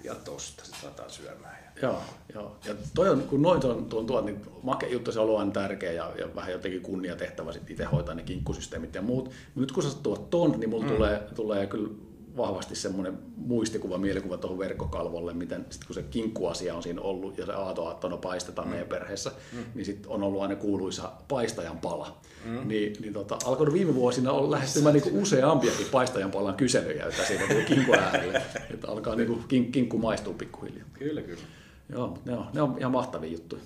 Ja 0.04 0.14
tosta 0.14 0.64
sitten 0.64 0.88
aletaan 0.88 1.10
syömään. 1.10 1.56
Ja... 1.64 1.88
Joo, 1.88 2.02
joo. 2.34 2.56
Ja 2.64 2.74
toi 2.94 3.08
on, 3.08 3.22
kun 3.22 3.42
noin 3.42 3.66
on 3.66 3.84
tuon 3.84 4.06
tuon, 4.06 4.26
niin 4.26 4.42
make 4.62 4.86
juttu 4.86 5.12
se 5.12 5.20
on 5.20 5.40
aina 5.40 5.50
tärkeä 5.50 5.92
ja, 5.92 6.12
ja 6.18 6.34
vähän 6.34 6.52
jotenkin 6.52 6.82
kunniatehtävä 6.82 7.52
sitten 7.52 7.72
itse 7.72 7.84
hoitaa 7.84 8.14
ne 8.14 8.22
kinkkusysteemit 8.22 8.94
ja 8.94 9.02
muut. 9.02 9.30
Nyt 9.54 9.72
kun 9.72 9.82
sä 9.82 9.98
tuot 10.02 10.30
ton, 10.30 10.60
niin 10.60 10.70
mulla 10.70 10.84
mm. 10.84 10.92
tulee, 10.92 11.22
tulee 11.34 11.66
kyllä 11.66 11.88
vahvasti 12.36 12.74
semmoinen 12.74 13.18
muistikuva, 13.36 13.98
mielikuva 13.98 14.36
tuohon 14.36 14.58
verkkokalvolle, 14.58 15.32
miten 15.32 15.66
sit 15.70 15.84
kun 15.84 15.94
se 15.94 16.02
kinkkuasia 16.02 16.74
on 16.74 16.82
siinä 16.82 17.00
ollut 17.00 17.38
ja 17.38 17.46
se 17.46 17.52
aatoaattona 17.52 18.16
paistetaan 18.16 18.68
mm. 18.68 18.70
meidän 18.70 18.88
perheessä, 18.88 19.30
mm. 19.52 19.64
niin 19.74 19.84
sitten 19.84 20.10
on 20.10 20.22
ollut 20.22 20.42
aina 20.42 20.56
kuuluisa 20.56 21.12
paistajan 21.28 21.78
pala. 21.78 22.16
Mm. 22.44 22.68
Niin, 22.68 22.96
niin 23.00 23.12
tota, 23.12 23.38
alkoi 23.44 23.72
viime 23.72 23.94
vuosina 23.94 24.32
olla 24.32 24.50
lähestymään 24.50 24.94
niinku 24.94 25.22
useampiakin 25.22 25.86
paistajan 25.92 26.30
palan 26.30 26.54
kyselyjä, 26.54 27.06
että 27.06 27.24
siitä 27.24 27.44
tuli 27.48 27.64
kinkku 27.64 27.94
äärelle. 27.94 28.42
Että 28.70 28.88
alkaa 28.88 29.16
niinku 29.16 29.40
kink, 29.48 29.72
kinkku 29.72 29.98
maistua 29.98 30.34
pikkuhiljaa. 30.34 30.86
Kyllä, 30.92 31.22
kyllä. 31.22 31.42
Joo, 31.88 32.06
mutta 32.06 32.30
ne 32.30 32.36
on, 32.36 32.46
ne 32.52 32.62
on 32.62 32.76
ihan 32.78 32.92
mahtavia 32.92 33.30
juttuja. 33.30 33.62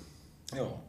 Joo. 0.55 0.79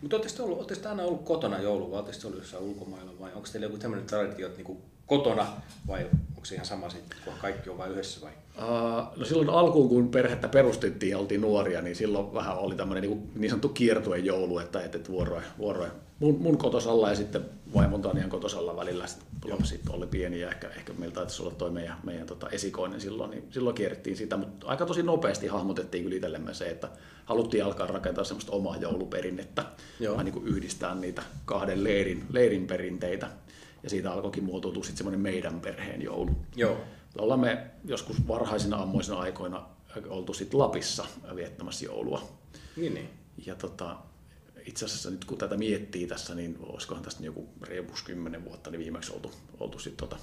Mutta 0.00 0.16
oletteko 0.16 0.44
ollut, 0.44 0.58
oletteko 0.58 0.88
aina 0.88 1.02
ollut 1.02 1.24
kotona 1.24 1.58
joulu 1.58 1.90
vai 1.90 2.00
oletteko 2.00 2.28
ollut 2.28 2.40
jossain 2.40 2.62
ulkomailla 2.62 3.12
vai 3.20 3.32
onko 3.34 3.48
teillä 3.52 3.66
joku 3.66 3.78
tämmöinen 3.78 4.06
traditio, 4.06 4.46
että 4.46 4.58
niinku 4.58 4.80
kotona 5.06 5.46
vai 5.86 6.06
onko 6.44 6.48
se 6.48 6.54
ihan 6.54 6.66
sama 6.66 6.90
sitten, 6.90 7.18
kun 7.24 7.32
kaikki 7.40 7.70
on 7.70 7.78
vain 7.78 7.92
yhdessä 7.92 8.20
vai? 8.20 8.32
Uh, 8.58 9.18
no 9.18 9.24
silloin 9.24 9.48
alkuun, 9.48 9.88
kun 9.88 10.08
perhettä 10.08 10.48
perustettiin 10.48 11.10
ja 11.10 11.18
oltiin 11.18 11.40
nuoria, 11.40 11.82
niin 11.82 11.96
silloin 11.96 12.34
vähän 12.34 12.58
oli 12.58 12.76
tämmöinen 12.76 13.02
niin, 13.02 13.30
niin 13.34 13.50
sanottu 13.50 13.68
kiertuen 13.68 14.24
joulu, 14.24 14.58
että, 14.58 14.80
että 14.80 15.08
vuoroin, 15.08 15.44
vuoroin 15.58 15.90
mun, 16.20 16.38
mun 16.40 16.58
kotosalla 16.58 17.08
ja 17.08 17.14
sitten 17.14 17.44
vaimon 17.74 18.02
Tanian 18.02 18.30
kotosalla 18.30 18.76
välillä 18.76 19.04
lapset 19.44 19.80
oli 19.90 20.06
pieni 20.06 20.40
ja 20.40 20.48
ehkä, 20.48 20.68
ehkä 20.68 20.92
meillä 20.92 21.14
taitaisi 21.14 21.42
olla 21.42 21.54
toi 21.54 21.70
meidän, 21.70 21.96
meidän 22.02 22.26
tota 22.26 22.48
esikoinen 22.48 23.00
silloin, 23.00 23.30
niin 23.30 23.44
silloin 23.50 23.76
kierrettiin 23.76 24.16
sitä, 24.16 24.36
mutta 24.36 24.66
aika 24.66 24.86
tosi 24.86 25.02
nopeasti 25.02 25.46
hahmotettiin 25.46 26.04
kyllä 26.04 26.16
itsellemme 26.16 26.54
se, 26.54 26.66
että 26.66 26.88
haluttiin 27.24 27.64
alkaa 27.64 27.86
rakentaa 27.86 28.24
semmoista 28.24 28.52
omaa 28.52 28.76
jouluperinnettä, 28.76 29.64
vähän 30.10 30.24
niin 30.24 30.32
kuin 30.32 30.46
yhdistää 30.46 30.94
niitä 30.94 31.22
kahden 31.44 31.84
leirin, 31.84 32.24
leirin 32.32 32.66
perinteitä 32.66 33.28
ja 33.84 33.90
siitä 33.90 34.12
alkoikin 34.12 34.44
muotoutua 34.44 34.82
sitten 34.82 34.96
semmoinen 34.96 35.20
meidän 35.20 35.60
perheen 35.60 36.02
joulu. 36.02 36.30
Joo. 36.56 36.76
Ollaan 37.18 37.40
me 37.40 37.66
joskus 37.84 38.28
varhaisina 38.28 38.82
ammoisina 38.82 39.18
aikoina 39.18 39.66
oltu 40.08 40.34
sitten 40.34 40.60
Lapissa 40.60 41.06
viettämässä 41.34 41.84
joulua. 41.84 42.28
Niin, 42.76 42.94
niin. 42.94 43.08
Ja 43.46 43.54
tota, 43.54 43.96
itse 44.66 44.84
asiassa 44.84 45.10
nyt 45.10 45.24
kun 45.24 45.38
tätä 45.38 45.56
miettii 45.56 46.06
tässä, 46.06 46.34
niin 46.34 46.58
olisikohan 46.60 47.04
tästä 47.04 47.24
joku 47.24 47.48
reipus 47.62 48.02
kymmenen 48.02 48.44
vuotta 48.44 48.70
niin 48.70 48.80
viimeksi 48.80 49.12
oltu, 49.12 49.30
oltu 49.60 49.78
sit 49.78 49.96
tota, 49.96 50.16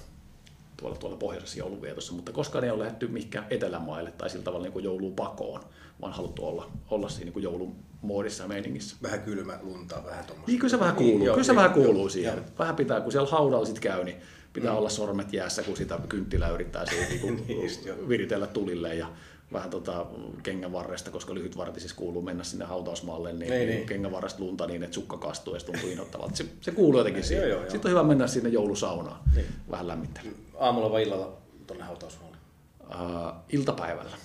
tuolla, 0.76 0.96
tuolla 0.96 1.16
pohjoisessa 1.16 1.58
jouluvietossa, 1.58 2.12
mutta 2.12 2.32
koskaan 2.32 2.64
ei 2.64 2.70
ole 2.70 2.78
lähdetty 2.78 3.08
mihinkään 3.08 3.46
etelämaille 3.50 4.10
tai 4.10 4.30
sillä 4.30 4.44
tavalla 4.44 4.68
niin 4.68 4.84
jouluun 4.84 5.14
pakoon, 5.14 5.60
vaan 6.00 6.12
haluttu 6.12 6.46
olla, 6.46 6.70
olla 6.90 7.08
siinä 7.08 7.32
niin 7.34 7.42
joulun 7.42 7.76
moodissa 8.02 8.44
ja 8.44 8.48
meiningissä. 8.48 8.96
Vähän 9.02 9.22
kylmä 9.22 9.58
lunta, 9.62 9.94
vähän 10.04 10.24
tuommoista. 10.24 10.50
Niin, 10.50 10.58
kyllä 10.58 10.70
se 10.70 10.80
vähän 10.80 10.96
kuuluu, 10.96 11.18
niin, 11.18 11.30
kyllä 11.30 11.44
se 11.44 11.52
niin, 11.52 11.56
vähän 11.56 11.72
kuuluu 11.72 12.02
joo, 12.02 12.08
siihen. 12.08 12.36
Joo. 12.36 12.44
Vähän 12.58 12.76
pitää, 12.76 13.00
kun 13.00 13.12
siellä 13.12 13.30
haudalla 13.30 13.66
sit 13.66 13.80
käy, 13.80 14.04
niin 14.04 14.16
pitää 14.52 14.70
mm. 14.70 14.78
olla 14.78 14.88
sormet 14.88 15.32
jäässä, 15.32 15.62
kun 15.62 15.76
sitä 15.76 15.98
kynttilää 16.08 16.50
yrittää 16.50 16.86
siihen 16.86 17.08
niin 17.22 17.44
niin, 17.48 18.08
viritellä 18.08 18.46
tulille 18.46 18.94
ja 18.94 19.06
vähän 19.52 19.70
tota 19.70 20.06
kengän 20.42 20.72
varresta, 20.72 21.10
koska 21.10 21.34
lyhytvartisissa 21.34 21.96
kuuluu 21.96 22.22
mennä 22.22 22.44
sinne 22.44 22.64
hautausmaalle, 22.64 23.32
niin, 23.32 23.50
niin, 23.50 23.68
niin. 23.68 23.86
kengän 23.86 24.12
varresta 24.12 24.42
lunta 24.42 24.66
niin, 24.66 24.82
että 24.82 24.94
sukka 24.94 25.16
kastuu 25.16 25.54
ja 25.54 25.60
se 25.60 25.66
tuntuu 25.66 25.90
inhottavalta. 25.90 26.36
Se, 26.36 26.46
se 26.60 26.70
kuuluu 26.70 27.00
jotenkin 27.00 27.24
siihen. 27.24 27.48
Joo, 27.48 27.60
joo, 27.60 27.70
Sitten 27.70 27.88
on 27.88 27.90
hyvä 27.90 28.02
mennä 28.02 28.26
sinne 28.26 28.48
joulusaunaan, 28.48 29.20
niin. 29.34 29.46
vähän 29.70 29.88
lämmittelemään. 29.88 30.42
Aamulla 30.58 30.90
vai 30.90 31.02
illalla 31.02 31.32
tuonne 31.66 31.84
hautausmaalle? 31.84 32.36
Uh, 32.80 33.32
iltapäivällä. 33.48 34.16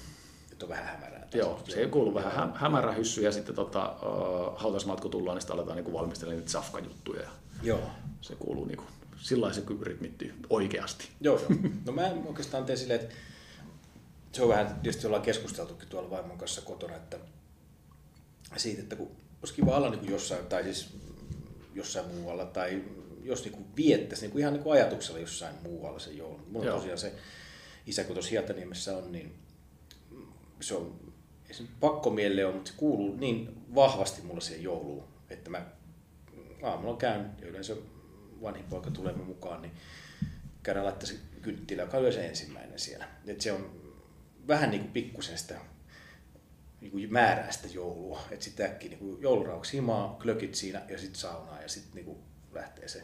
Nyt 0.57 0.63
on 0.63 0.69
vähän 0.69 0.85
hämärää. 0.85 1.27
Joo, 1.33 1.63
se 1.67 1.85
kuuluu 1.85 2.13
vähän 2.13 2.31
hä- 2.31 2.51
hämärä 2.55 2.91
hyssy 2.91 3.21
ja 3.21 3.31
sitten 3.31 3.55
tota, 3.55 3.91
uh, 3.91 4.57
hautausmaat 4.59 5.01
kun 5.01 5.11
tullaan, 5.11 5.35
niin 5.35 5.41
sitten 5.41 5.55
aletaan 5.55 5.77
niin 5.77 5.93
valmistelemaan 5.93 6.37
niitä 6.39 6.51
safkajuttuja. 6.51 7.21
Ja 7.21 7.29
Joo. 7.63 7.89
Se 8.21 8.35
kuuluu 8.35 8.65
niin 8.65 8.77
kuin, 8.77 8.87
sillä 9.17 9.53
se 9.53 9.63
rytmittyy 9.81 10.33
oikeasti. 10.49 11.07
Joo, 11.21 11.39
joo. 11.39 11.49
No 11.85 11.91
mä 11.91 12.11
oikeastaan 12.25 12.65
teen 12.65 12.77
silleen, 12.77 12.99
että 12.99 13.15
se 14.31 14.41
on 14.43 14.49
vähän, 14.49 14.79
tietysti 14.83 15.07
ollaan 15.07 15.23
keskusteltukin 15.23 15.89
tuolla 15.89 16.09
vaimon 16.09 16.37
kanssa 16.37 16.61
kotona, 16.61 16.95
että 16.95 17.17
siitä, 18.57 18.81
että 18.81 18.95
kun 18.95 19.11
olisi 19.41 19.53
kiva 19.53 19.77
olla 19.77 19.89
niin 19.89 19.99
kuin 19.99 20.11
jossain, 20.11 20.45
tai 20.45 20.63
siis 20.63 20.89
jossain 21.75 22.05
muualla, 22.07 22.45
tai 22.45 22.83
jos 23.23 23.43
niin 23.43 23.53
kuin 23.53 23.65
viettäisi 23.75 24.21
niin 24.21 24.31
kuin 24.31 24.39
ihan 24.41 24.53
niin 24.53 24.63
kuin 24.63 24.73
ajatuksella 24.73 25.19
jossain 25.19 25.55
muualla 25.63 25.99
se 25.99 26.11
joulu. 26.11 26.39
Mulla 26.51 26.71
on 26.73 26.77
tosiaan 26.77 26.97
se 26.97 27.13
isä, 27.87 28.03
kun 28.03 28.13
tuossa 28.13 28.31
Hietaniemessä 28.31 28.97
on, 28.97 29.11
niin 29.11 29.35
se 30.61 30.75
on, 30.75 31.13
se 31.51 31.63
pakko 31.79 32.09
mieleen 32.09 32.53
mutta 32.53 32.71
se 32.71 32.77
kuuluu 32.77 33.15
niin 33.15 33.65
vahvasti 33.75 34.21
mulle 34.21 34.41
siihen 34.41 34.63
jouluun, 34.63 35.03
että 35.29 35.49
mä 35.49 35.65
aamulla 36.63 36.97
käyn, 36.97 37.31
ja 37.41 37.47
yleensä 37.47 37.75
vanhin 38.41 38.65
poika 38.65 38.91
tulee 38.91 39.13
mukaan, 39.13 39.61
niin 39.61 39.71
käydään 40.63 40.85
laittaa 40.85 41.07
se 41.07 41.15
kynttilä, 41.41 41.81
joka 41.81 41.97
on 41.97 42.05
ensimmäinen 42.07 42.79
siellä. 42.79 43.07
Et 43.27 43.41
se 43.41 43.51
on 43.51 43.81
vähän 44.47 44.69
niin 44.69 44.81
kuin 44.81 44.93
pikkusen 44.93 45.37
sitä 45.37 45.59
niin 46.81 46.91
kuin 46.91 47.13
määrää 47.13 47.51
sitä 47.51 47.67
joulua. 47.73 48.21
Että 48.31 48.45
sitten 48.45 48.65
äkkiä 48.65 48.89
niin 48.89 49.21
joulurauksi 49.21 49.73
himaa, 49.73 50.17
klökit 50.21 50.55
siinä 50.55 50.81
ja 50.89 50.97
sitten 50.97 51.19
saunaa 51.19 51.61
ja 51.61 51.69
sitten 51.69 52.05
niin 52.05 52.17
lähtee 52.53 52.87
se 52.87 53.03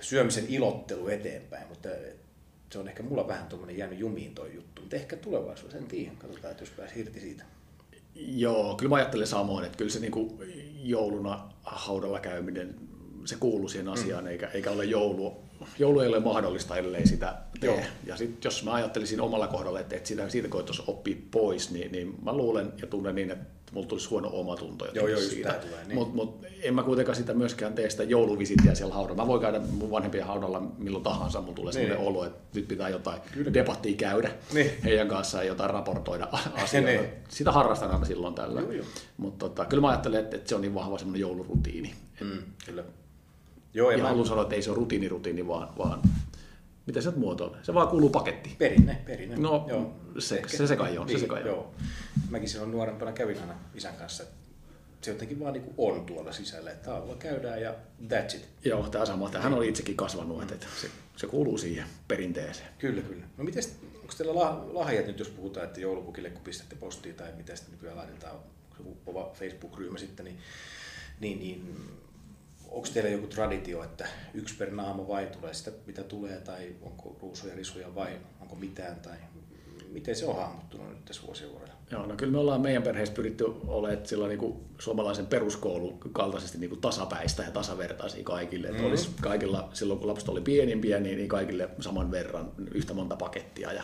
syömisen 0.00 0.46
ilottelu 0.48 1.08
eteenpäin. 1.08 1.68
Mutta 1.68 1.88
se 2.70 2.78
on 2.78 2.88
ehkä 2.88 3.02
mulla 3.02 3.28
vähän 3.28 3.46
tuommoinen 3.46 3.78
jäänyt 3.78 3.98
jumiin 3.98 4.34
toi 4.34 4.54
juttu, 4.54 4.82
mutta 4.82 4.96
ehkä 4.96 5.16
tulevaisuudessa, 5.16 5.78
en 5.78 5.86
tiedä, 5.86 6.12
katsotaan, 6.18 6.50
että 6.50 6.62
jos 6.62 6.70
pääsi 6.70 7.00
irti 7.00 7.20
siitä. 7.20 7.44
Joo, 8.14 8.74
kyllä 8.74 8.88
mä 8.88 8.96
ajattelen 8.96 9.26
samoin, 9.26 9.64
että 9.64 9.78
kyllä 9.78 9.90
se 9.90 10.00
niin 10.00 10.12
kuin 10.12 10.38
jouluna 10.82 11.52
haudalla 11.62 12.20
käyminen, 12.20 12.74
se 13.24 13.36
kuuluu 13.40 13.68
siihen 13.68 13.88
asiaan, 13.88 14.24
mm. 14.24 14.30
eikä, 14.30 14.46
eikä 14.48 14.70
ole 14.70 14.84
joulu 14.84 15.50
joulu 15.78 16.00
ei 16.00 16.08
ole 16.08 16.20
mahdollista, 16.20 16.76
ellei 16.76 17.06
sitä 17.06 17.34
tee. 17.60 17.74
Joo. 17.74 17.80
Ja 18.06 18.16
sitten 18.16 18.38
jos 18.44 18.64
mä 18.64 18.74
ajattelisin 18.74 19.20
omalla 19.20 19.46
kohdalla, 19.46 19.80
että, 19.80 19.96
että 19.96 20.08
siitä, 20.08 20.28
siitä 20.28 20.48
koettaisiin 20.48 20.90
oppia 20.90 21.16
pois, 21.30 21.70
niin, 21.70 21.92
niin 21.92 22.14
mä 22.24 22.32
luulen 22.32 22.72
ja 22.80 22.86
tunnen 22.86 23.14
niin, 23.14 23.30
että 23.30 23.44
mulla 23.72 23.86
tulisi 23.86 24.08
huono 24.10 24.30
omatunto 24.32 24.86
joo, 24.94 25.08
joo, 25.08 25.20
siitä. 25.20 25.52
Tulee, 25.52 25.84
niin. 25.86 25.94
Mutta 25.94 26.14
mut, 26.14 26.46
en 26.62 26.74
mä 26.74 26.82
kuitenkaan 26.82 27.16
sitä 27.16 27.34
myöskään 27.34 27.72
tee 27.72 27.90
sitä 27.90 28.02
jouluvisittiä 28.02 28.74
siellä 28.74 28.94
haudalla. 28.94 29.22
Mä 29.22 29.26
voin 29.26 29.40
käydä 29.40 29.58
mun 29.58 29.90
vanhempien 29.90 30.26
haudalla 30.26 30.62
milloin 30.78 31.04
tahansa, 31.04 31.40
mulla 31.40 31.54
tulee 31.54 31.72
niin. 31.72 31.82
sellainen 31.82 32.08
olo, 32.08 32.24
että 32.24 32.38
nyt 32.54 32.68
pitää 32.68 32.88
jotain 32.88 33.20
Kyllä. 33.32 33.54
debattia 33.54 33.96
käydä 33.96 34.30
niin. 34.54 34.70
heidän 34.84 35.08
kanssaan 35.08 35.44
ja 35.44 35.48
jotain 35.48 35.70
raportoida 35.70 36.28
asioita. 36.62 36.90
niin. 36.90 37.10
Sitä 37.28 37.52
harrastan 37.52 37.90
aina 37.90 38.04
silloin 38.04 38.34
tällä. 38.34 38.62
Mutta 39.16 39.48
tota, 39.48 39.64
kyllä 39.64 39.80
mä 39.80 39.88
ajattelen, 39.88 40.20
että, 40.20 40.36
että 40.36 40.48
se 40.48 40.54
on 40.54 40.60
niin 40.60 40.74
vahva 40.74 40.98
semmoinen 40.98 41.20
joulurutiini. 41.20 41.94
Mm, 42.20 42.42
kyllä. 42.66 42.84
Joo, 43.74 43.90
ja, 43.90 43.96
ja 43.96 44.02
mä... 44.02 44.08
haluan 44.08 44.26
sanoa, 44.26 44.42
että 44.42 44.54
ei 44.54 44.62
se 44.62 44.70
ole 44.70 44.78
rutiinirutiini, 44.78 45.46
vaan, 45.46 45.68
vaan 45.78 46.02
miten 46.86 47.02
se 47.02 47.10
muotoilee? 47.10 47.60
Se 47.62 47.74
vaan 47.74 47.88
kuuluu 47.88 48.10
pakettiin. 48.10 48.56
Perinne, 48.56 48.98
perinne. 49.06 49.36
No, 49.36 49.66
joo. 49.68 49.96
Se, 50.18 50.42
se, 50.46 50.66
se 50.66 50.76
kai 50.76 50.98
on. 50.98 51.06
Niin, 51.06 51.18
se, 51.18 51.22
se 51.22 51.28
kai 51.28 51.46
joo. 51.46 51.58
on. 51.58 51.84
Mäkin 52.30 52.48
silloin 52.48 52.70
nuorempana 52.70 53.12
kävin 53.12 53.40
aina 53.40 53.54
isän 53.74 53.94
kanssa. 53.94 54.24
Se 55.00 55.10
jotenkin 55.10 55.40
vaan 55.40 55.52
niin 55.52 55.74
on 55.78 56.06
tuolla 56.06 56.32
sisällä, 56.32 56.70
että 56.70 56.94
aamulla 56.94 57.16
käydään 57.16 57.62
ja 57.62 57.74
that's 58.08 58.36
it. 58.36 58.48
Joo, 58.64 58.88
tämä 58.88 59.06
sama. 59.06 59.30
Hän 59.38 59.54
oli 59.54 59.68
itsekin 59.68 59.96
kasvanut, 59.96 60.52
että 60.52 60.66
se, 60.80 60.88
se 61.16 61.26
kuuluu 61.26 61.58
siihen 61.58 61.86
perinteeseen. 62.08 62.68
Kyllä, 62.78 63.02
kyllä. 63.02 63.24
No 63.36 63.44
miten, 63.44 63.62
onko 63.94 64.14
teillä 64.18 64.34
lahjat 64.72 65.06
nyt, 65.06 65.18
jos 65.18 65.28
puhutaan, 65.28 65.66
että 65.66 65.80
joulupukille 65.80 66.30
kun 66.30 66.42
pistätte 66.42 66.76
postia 66.76 67.14
tai 67.14 67.32
mitä 67.36 67.56
sitten 67.56 67.74
nykyään 67.74 67.96
laitetaan, 67.96 68.36
joku 68.78 68.96
Facebook-ryhmä 69.34 69.98
sitten, 69.98 70.24
niin, 70.24 70.38
niin, 71.20 71.38
niin 71.38 71.76
onko 72.70 72.88
teillä 72.94 73.10
joku 73.10 73.26
traditio, 73.26 73.84
että 73.84 74.08
yksi 74.34 74.56
per 74.56 74.70
naama 74.70 75.08
vai 75.08 75.26
tulee 75.26 75.54
sitä, 75.54 75.70
mitä 75.86 76.02
tulee, 76.02 76.40
tai 76.40 76.76
onko 76.82 77.16
ruusuja, 77.22 77.54
risuja 77.54 77.94
vai 77.94 78.20
onko 78.40 78.56
mitään, 78.56 79.00
tai 79.00 79.16
miten 79.88 80.16
se 80.16 80.26
on 80.26 80.36
hahmottunut 80.36 80.88
nyt 80.88 81.04
tässä 81.04 81.22
vuosien 81.26 81.54
varrella? 81.54 81.79
Joo, 81.92 82.06
no 82.06 82.16
kyllä 82.16 82.32
me 82.32 82.38
ollaan 82.38 82.60
meidän 82.60 82.82
perheessä 82.82 83.14
pyritty 83.14 83.44
olemaan 83.66 84.06
sillä 84.06 84.28
niin 84.28 84.38
kuin 84.38 84.54
suomalaisen 84.78 85.26
peruskoulun 85.26 85.98
kaltaisesti 86.12 86.58
niin 86.58 86.70
kuin 86.70 86.80
tasapäistä 86.80 87.42
ja 87.42 87.50
tasavertaisia 87.50 88.24
kaikille. 88.24 88.66
Mm-hmm. 88.66 88.76
Että 88.76 88.88
olisi 88.88 89.10
kaikilla, 89.20 89.68
silloin 89.72 89.98
kun 89.98 90.08
lapset 90.08 90.28
oli 90.28 90.40
pienimpiä, 90.40 91.00
niin, 91.00 91.16
niin 91.16 91.28
kaikille 91.28 91.68
saman 91.80 92.10
verran 92.10 92.52
yhtä 92.74 92.94
monta 92.94 93.16
pakettia. 93.16 93.72
Ja 93.72 93.82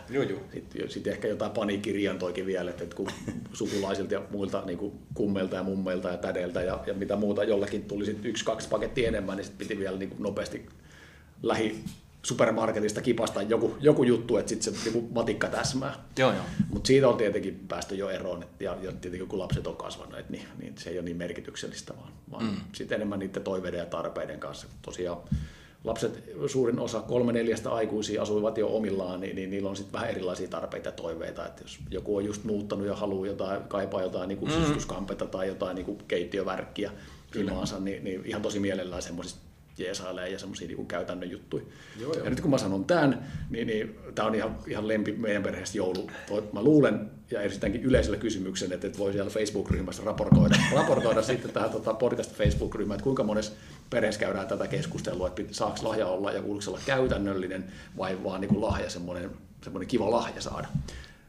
sitten 0.52 0.90
sit 0.90 1.06
ehkä 1.06 1.28
jotain 1.28 1.52
paniikkiriantoikin 1.52 2.46
vielä, 2.46 2.70
että 2.70 2.96
kun 2.96 3.08
sukulaisilta 3.52 4.14
ja 4.14 4.22
muilta 4.30 4.62
niin 4.66 4.78
kuin 4.78 4.92
kummelta 5.14 5.56
ja 5.56 5.62
mummeilta 5.62 6.08
ja 6.08 6.16
tädeltä 6.16 6.62
ja, 6.62 6.80
ja 6.86 6.94
mitä 6.94 7.16
muuta 7.16 7.44
jollekin 7.44 7.84
tuli 7.84 8.04
sitten 8.04 8.30
yksi, 8.30 8.44
kaksi 8.44 8.68
pakettia 8.68 9.08
enemmän, 9.08 9.36
niin 9.36 9.44
sitten 9.44 9.68
piti 9.68 9.80
vielä 9.80 9.98
niin 9.98 10.10
kuin 10.10 10.22
nopeasti 10.22 10.66
lähi 11.42 11.84
supermarketista 12.26 13.02
kipasta 13.02 13.42
joku, 13.42 13.76
joku 13.80 14.02
juttu, 14.02 14.36
että 14.36 14.48
sitten 14.48 14.74
se 14.74 14.90
niinku 14.90 15.08
matikka 15.14 15.48
täsmää. 15.48 16.04
Joo, 16.18 16.32
joo. 16.32 16.44
Mutta 16.70 16.86
siitä 16.86 17.08
on 17.08 17.16
tietenkin 17.16 17.64
päästy 17.68 17.94
jo 17.94 18.10
eroon, 18.10 18.42
et, 18.42 18.60
ja, 18.60 18.76
ja 18.82 18.92
tietenkin 18.92 19.28
kun 19.28 19.38
lapset 19.38 19.66
on 19.66 19.76
kasvanut, 19.76 20.18
et, 20.18 20.30
niin, 20.30 20.48
niin, 20.58 20.74
se 20.78 20.90
ei 20.90 20.98
ole 20.98 21.04
niin 21.04 21.16
merkityksellistä, 21.16 21.94
vaan, 21.96 22.12
vaan 22.30 22.44
mm. 22.44 22.56
sitten 22.72 22.96
enemmän 22.96 23.18
niiden 23.18 23.42
toiveiden 23.42 23.78
ja 23.78 23.86
tarpeiden 23.86 24.40
kanssa. 24.40 24.66
Tosiaan 24.82 25.18
lapset, 25.84 26.24
suurin 26.46 26.78
osa 26.78 27.00
kolme 27.00 27.32
neljästä 27.32 27.70
aikuisia 27.70 28.22
asuivat 28.22 28.58
jo 28.58 28.76
omillaan, 28.76 29.20
niin, 29.20 29.36
niin 29.36 29.50
niillä 29.50 29.70
on 29.70 29.76
sitten 29.76 29.92
vähän 29.92 30.10
erilaisia 30.10 30.48
tarpeita 30.48 30.88
ja 30.88 30.92
toiveita. 30.92 31.46
Että 31.46 31.62
jos 31.62 31.78
joku 31.90 32.16
on 32.16 32.24
just 32.24 32.44
muuttanut 32.44 32.86
ja 32.86 32.94
haluaa 32.94 33.26
jotain, 33.26 33.62
kaipaa 33.62 34.02
jotain 34.02 34.28
niin 34.28 34.40
mm. 34.40 35.28
tai 35.30 35.48
jotain 35.48 35.74
niin 35.74 35.98
keittiövärkkiä 36.08 36.92
ilmaansa, 37.34 37.80
niin, 37.80 38.04
niin 38.04 38.22
ihan 38.24 38.42
tosi 38.42 38.60
mielellään 38.60 39.02
semmoisista 39.02 39.45
jeesailee 39.78 40.28
ja 40.28 40.38
semmoisia 40.38 40.68
niin 40.68 40.86
käytännön 40.86 41.30
juttuja. 41.30 41.64
Joo, 42.00 42.12
joo. 42.14 42.24
Ja 42.24 42.30
nyt 42.30 42.40
kun 42.40 42.50
mä 42.50 42.58
sanon 42.58 42.84
tämän, 42.84 43.26
niin, 43.50 43.66
niin 43.66 43.98
tämä 44.14 44.28
on 44.28 44.34
ihan, 44.34 44.58
ihan 44.66 44.88
lempi 44.88 45.12
meidän 45.12 45.42
perheestä 45.42 45.78
joulu. 45.78 46.10
Mä 46.52 46.62
luulen 46.62 47.10
ja 47.30 47.40
esitänkin 47.40 47.82
yleisölle 47.82 48.18
kysymyksen, 48.18 48.72
että, 48.72 48.86
että 48.86 48.98
voi 48.98 49.12
siellä 49.12 49.30
Facebook-ryhmässä 49.30 50.02
raportoida, 50.04 50.56
raportoida 50.76 51.22
sitten 51.22 51.50
tähän 51.50 51.70
tota 51.70 51.94
podcast 51.94 52.32
Facebook-ryhmään, 52.32 52.96
että 52.96 53.04
kuinka 53.04 53.22
monessa 53.22 53.52
perheessä 53.90 54.20
käydään 54.20 54.48
tätä 54.48 54.66
keskustelua, 54.66 55.28
että 55.28 55.42
saako 55.50 55.78
lahja 55.82 56.06
olla 56.06 56.32
ja 56.32 56.42
kuuluuko 56.42 56.70
olla 56.70 56.80
käytännöllinen 56.86 57.64
vai 57.98 58.24
vaan 58.24 58.40
niin 58.40 58.48
kuin 58.48 58.60
lahja, 58.60 58.90
semmoinen, 58.90 59.30
semmoinen 59.62 59.88
kiva 59.88 60.10
lahja 60.10 60.42
saada. 60.42 60.68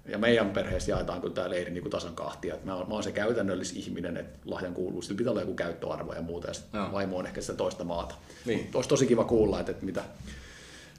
Ja 0.08 0.18
meidän 0.18 0.50
perheessä 0.50 0.92
jaetaan 0.92 1.22
kyllä 1.22 1.34
tämä 1.34 1.50
leiri 1.50 1.72
niin 1.72 1.82
kuin 1.82 1.92
tasan 1.92 2.16
kahtia. 2.16 2.54
Että 2.54 2.66
mä, 2.66 2.76
oon, 2.76 2.88
mä 2.88 2.94
oon 2.94 3.04
se 3.04 3.12
käytännöllis 3.12 3.72
ihminen, 3.72 4.18
että 4.18 4.40
lahjan 4.46 4.74
kuuluu, 4.74 5.02
sillä 5.02 5.18
pitää 5.18 5.32
olla 5.32 5.42
joku 5.42 5.54
käyttöarvo 5.54 6.14
ja 6.14 6.22
muuta, 6.22 6.48
ja 6.48 6.54
sitten 6.54 6.92
vaimo 6.92 7.18
on 7.18 7.26
ehkä 7.26 7.42
sitä 7.42 7.54
toista 7.54 7.84
maata. 7.84 8.16
Niin. 8.46 8.70
Olisi 8.74 8.90
tosi 8.90 9.08
kiva 9.08 9.24
kuulla, 9.24 9.60
että, 9.60 9.72
että 9.72 9.86
mitä, 9.86 10.04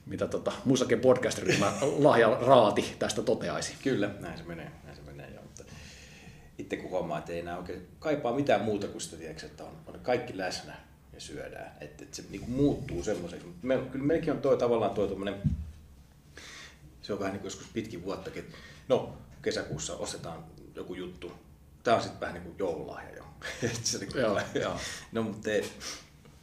mitä 0.07 0.27
tota, 0.27 0.53
Musake 0.65 0.97
podcast-ryhmä 0.97 1.73
lahja 1.99 2.39
raati 2.41 2.95
tästä 2.99 3.23
toteaisi. 3.23 3.75
Kyllä, 3.83 4.11
näin 4.21 4.39
se 4.39 4.45
menee. 4.45 4.71
Näin 4.85 4.97
se 4.97 5.03
menee 5.03 5.31
joo. 5.31 5.43
Mutta 5.43 5.65
itse 6.59 6.77
kun 6.77 6.91
huomaa, 6.91 7.19
että 7.19 7.33
ei 7.33 7.39
enää 7.39 7.59
oikein 7.59 7.89
kaipaa 7.99 8.35
mitään 8.35 8.61
muuta 8.61 8.87
kuin 8.87 9.01
sitä, 9.01 9.17
tiedätkö, 9.17 9.47
että 9.47 9.65
on, 9.65 9.73
on 9.87 10.01
kaikki 10.03 10.39
läsnä 10.39 10.75
ja 11.13 11.21
syödään. 11.21 11.73
Että, 11.81 12.05
että 12.05 12.17
se 12.17 12.25
niin 12.31 12.41
kuin 12.41 12.51
muuttuu 12.51 13.03
semmoiseksi. 13.03 13.47
Mutta 13.47 13.67
me, 13.67 13.79
kyllä 13.93 14.05
meilläkin 14.05 14.33
on 14.33 14.41
toi, 14.41 14.57
tavallaan 14.57 14.91
tuo 14.91 15.07
tuommoinen, 15.07 15.35
se 17.03 17.13
on 17.13 17.19
vähän 17.19 17.33
niin 17.33 17.41
kuin 17.41 17.47
joskus 17.47 17.69
pitkin 17.73 18.05
vuottakin, 18.05 18.43
että 18.43 18.59
no 18.89 19.19
kesäkuussa 19.43 19.97
ostetaan 19.97 20.45
joku 20.75 20.95
juttu. 20.95 21.33
Tämä 21.83 21.97
on 21.97 22.03
sitten 22.03 22.21
vähän 22.21 22.35
niin 22.35 22.45
kuin 22.45 22.59
joululahja 22.59 23.17
jo. 23.17 23.25
Se 23.83 23.99
niin 23.99 24.13
kuin, 24.13 24.21
Joo, 24.23 24.41
joo. 24.63 24.77
No 25.13 25.23
mutta 25.23 25.51
ei- 25.51 25.73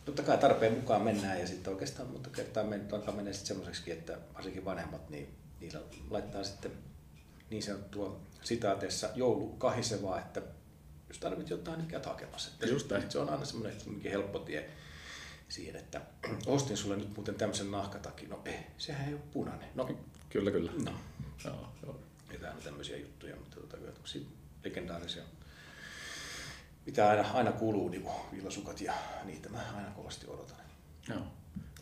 totta 0.06 0.24
kai 0.24 0.38
tarpeen 0.38 0.74
mukaan 0.74 1.02
mennään 1.02 1.40
ja 1.40 1.48
sitten 1.48 1.74
oikeastaan 1.74 2.08
monta 2.10 2.30
kertaa 2.30 2.64
men, 2.64 2.88
alkaa 2.92 3.16
menee 3.16 3.34
sitten 3.34 3.48
semmoiseksi, 3.48 3.92
että 3.92 4.18
varsinkin 4.34 4.66
vanhemmat, 4.66 5.10
niin 5.10 5.36
niillä 5.60 5.80
laittaa 6.10 6.44
sitten 6.44 6.72
niin 7.50 7.64
sanottua 7.64 8.20
sitaateessa 8.44 9.10
joulu 9.16 9.48
kahisevaa, 9.50 10.20
että 10.20 10.42
jos 11.08 11.18
tarvit 11.20 11.50
jotain, 11.50 11.78
niin 11.78 11.88
käyt 11.88 12.06
hakemassa. 12.06 12.52
Että 12.54 12.66
Just 12.66 12.90
näin. 12.92 13.12
se 13.12 13.20
on 13.20 13.30
aina 13.30 13.46
semmoinen 13.46 13.78
helppo 14.04 14.40
tie 14.40 14.70
siihen, 15.50 15.76
että 15.76 16.02
ostin 16.48 16.78
sulle 16.78 16.96
nyt 16.98 17.16
muuten 17.16 17.36
tämmöisen 17.36 17.72
nahkatakin. 17.72 18.30
No 18.30 18.42
ei, 18.46 18.60
sehän 18.78 19.08
ei 19.08 19.14
ole 19.14 19.22
punainen. 19.34 19.70
No, 19.76 19.90
Kyllä, 20.30 20.52
kyllä. 20.52 20.72
no. 20.86 20.92
Joo, 21.46 21.70
joo. 21.84 22.00
Jotain 22.34 22.58
tämmöisiä 22.64 22.98
juttuja, 22.98 23.36
mutta 23.36 23.60
tota, 23.60 23.78
kyllä 23.78 23.94
legendaarisia. 24.64 25.24
Mitä 26.86 27.10
aina, 27.10 27.32
aina 27.34 27.52
kuuluu, 27.52 27.90
niin 27.90 28.08
villasukat 28.32 28.82
ja 28.82 28.94
niitä 29.24 29.50
mä 29.50 29.74
aina 29.76 29.90
kovasti 29.90 30.28
odotan. 30.28 30.58
joo. 31.10 31.22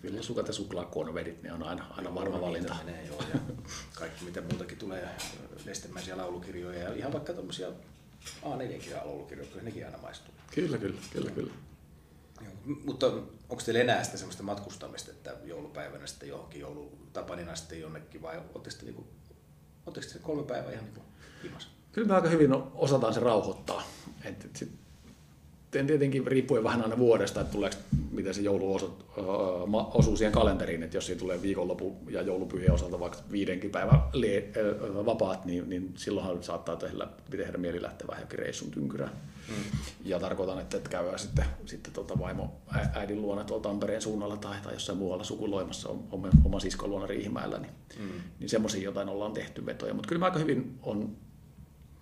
Villasukat 0.03 0.47
ja 0.47 0.53
suklaakonvedit, 0.53 1.43
ne 1.43 1.53
on 1.53 1.63
aina, 1.63 1.85
aina 1.89 2.15
varma 2.15 2.41
valinta. 2.41 2.75
Menee, 2.85 3.05
joo, 3.05 3.23
ja 3.33 3.39
kaikki 3.93 4.25
mitä 4.25 4.41
muutakin 4.41 4.77
tulee, 4.77 5.09
nestemäisiä 5.65 6.17
laulukirjoja 6.17 6.79
ja 6.83 6.93
ihan 6.93 7.13
vaikka 7.13 7.33
tämmöisiä 7.33 7.67
A4-kirjaa 8.43 9.05
laulukirjoja, 9.05 9.49
kyllä 9.49 9.63
nekin 9.63 9.85
aina 9.85 9.97
maistuu. 9.97 10.33
Kyllä, 10.55 10.77
kyllä, 10.77 10.99
kyllä, 11.11 11.31
kyllä. 11.31 11.53
Joo, 12.41 12.53
mutta 12.85 13.05
onko 13.49 13.63
teillä 13.65 13.81
enää 13.81 14.03
sitä 14.03 14.17
semmoista 14.17 14.43
matkustamista, 14.43 15.11
että 15.11 15.35
joulupäivänä 15.43 16.07
sitten 16.07 16.29
johonkin 16.29 16.61
joulutapanina 16.61 17.55
sitten 17.55 17.81
jonnekin 17.81 18.21
vai 18.21 18.37
oletteko 18.37 18.75
te, 18.79 18.85
niinku, 18.85 19.07
ootteko 19.85 20.07
te 20.13 20.19
kolme 20.19 20.43
päivää 20.43 20.71
ihan 20.71 20.85
niin 20.85 21.05
himassa? 21.43 21.69
Kyllä 21.91 22.07
me 22.07 22.13
aika 22.15 22.29
hyvin 22.29 22.51
osataan 22.75 23.13
se 23.13 23.19
rauhoittaa. 23.19 23.83
Et, 24.23 24.49
sit, 24.55 24.71
tietenkin 25.81 26.27
riippuen 26.27 26.63
vähän 26.63 26.81
aina 26.81 26.97
vuodesta, 26.97 27.41
että 27.41 27.53
tuleeko, 27.53 27.75
miten 28.11 28.33
se 28.33 28.41
joulu 28.41 28.75
osu, 28.75 28.97
ma- 29.67 29.91
osuu 29.93 30.17
siihen 30.17 30.33
kalenteriin, 30.33 30.83
että 30.83 30.97
jos 30.97 31.05
siinä 31.05 31.19
tulee 31.19 31.41
viikonloppu 31.41 31.97
ja 32.09 32.21
joulupyhien 32.21 32.73
osalta 32.73 32.99
vaikka 32.99 33.19
viidenkin 33.31 33.71
päivän 33.71 33.99
vapaat, 35.05 35.45
niin, 35.45 35.69
niin 35.69 35.93
silloinhan 35.95 36.43
saattaa 36.43 36.75
tehdä, 36.75 37.07
tehdä 37.31 37.57
mieli 37.57 37.81
lähteä 37.81 38.07
vähän 38.07 38.21
jokin 38.21 38.39
reissun 38.39 38.71
tynkyrään. 38.71 39.11
Mm. 39.49 39.55
Ja 40.05 40.19
tarkoitan, 40.19 40.59
että, 40.59 40.77
että 40.77 40.89
käydään 40.89 41.19
sitten, 41.19 41.45
sitten 41.65 41.93
tota 41.93 42.19
vaimo 42.19 42.61
äidin 42.93 43.21
luona 43.21 43.43
tuolla 43.43 43.63
Tampereen 43.63 44.01
suunnalla 44.01 44.37
tai, 44.37 44.55
tai 44.63 44.73
jossain 44.73 44.97
muualla 44.97 45.23
sukuloimassa 45.23 45.89
om- 45.89 46.03
oma, 46.11 46.29
oma 46.45 46.59
siskon 46.59 46.89
luona 46.89 47.07
Riihimäellä, 47.07 47.59
niin, 47.59 47.71
mm. 47.99 48.21
niin 48.39 48.49
semmoisia 48.49 48.83
jotain 48.83 49.09
ollaan 49.09 49.33
tehty 49.33 49.65
vetoja. 49.65 49.93
Mutta 49.93 50.07
kyllä 50.07 50.19
mä 50.19 50.25
aika 50.25 50.39
hyvin 50.39 50.79
on 50.83 51.15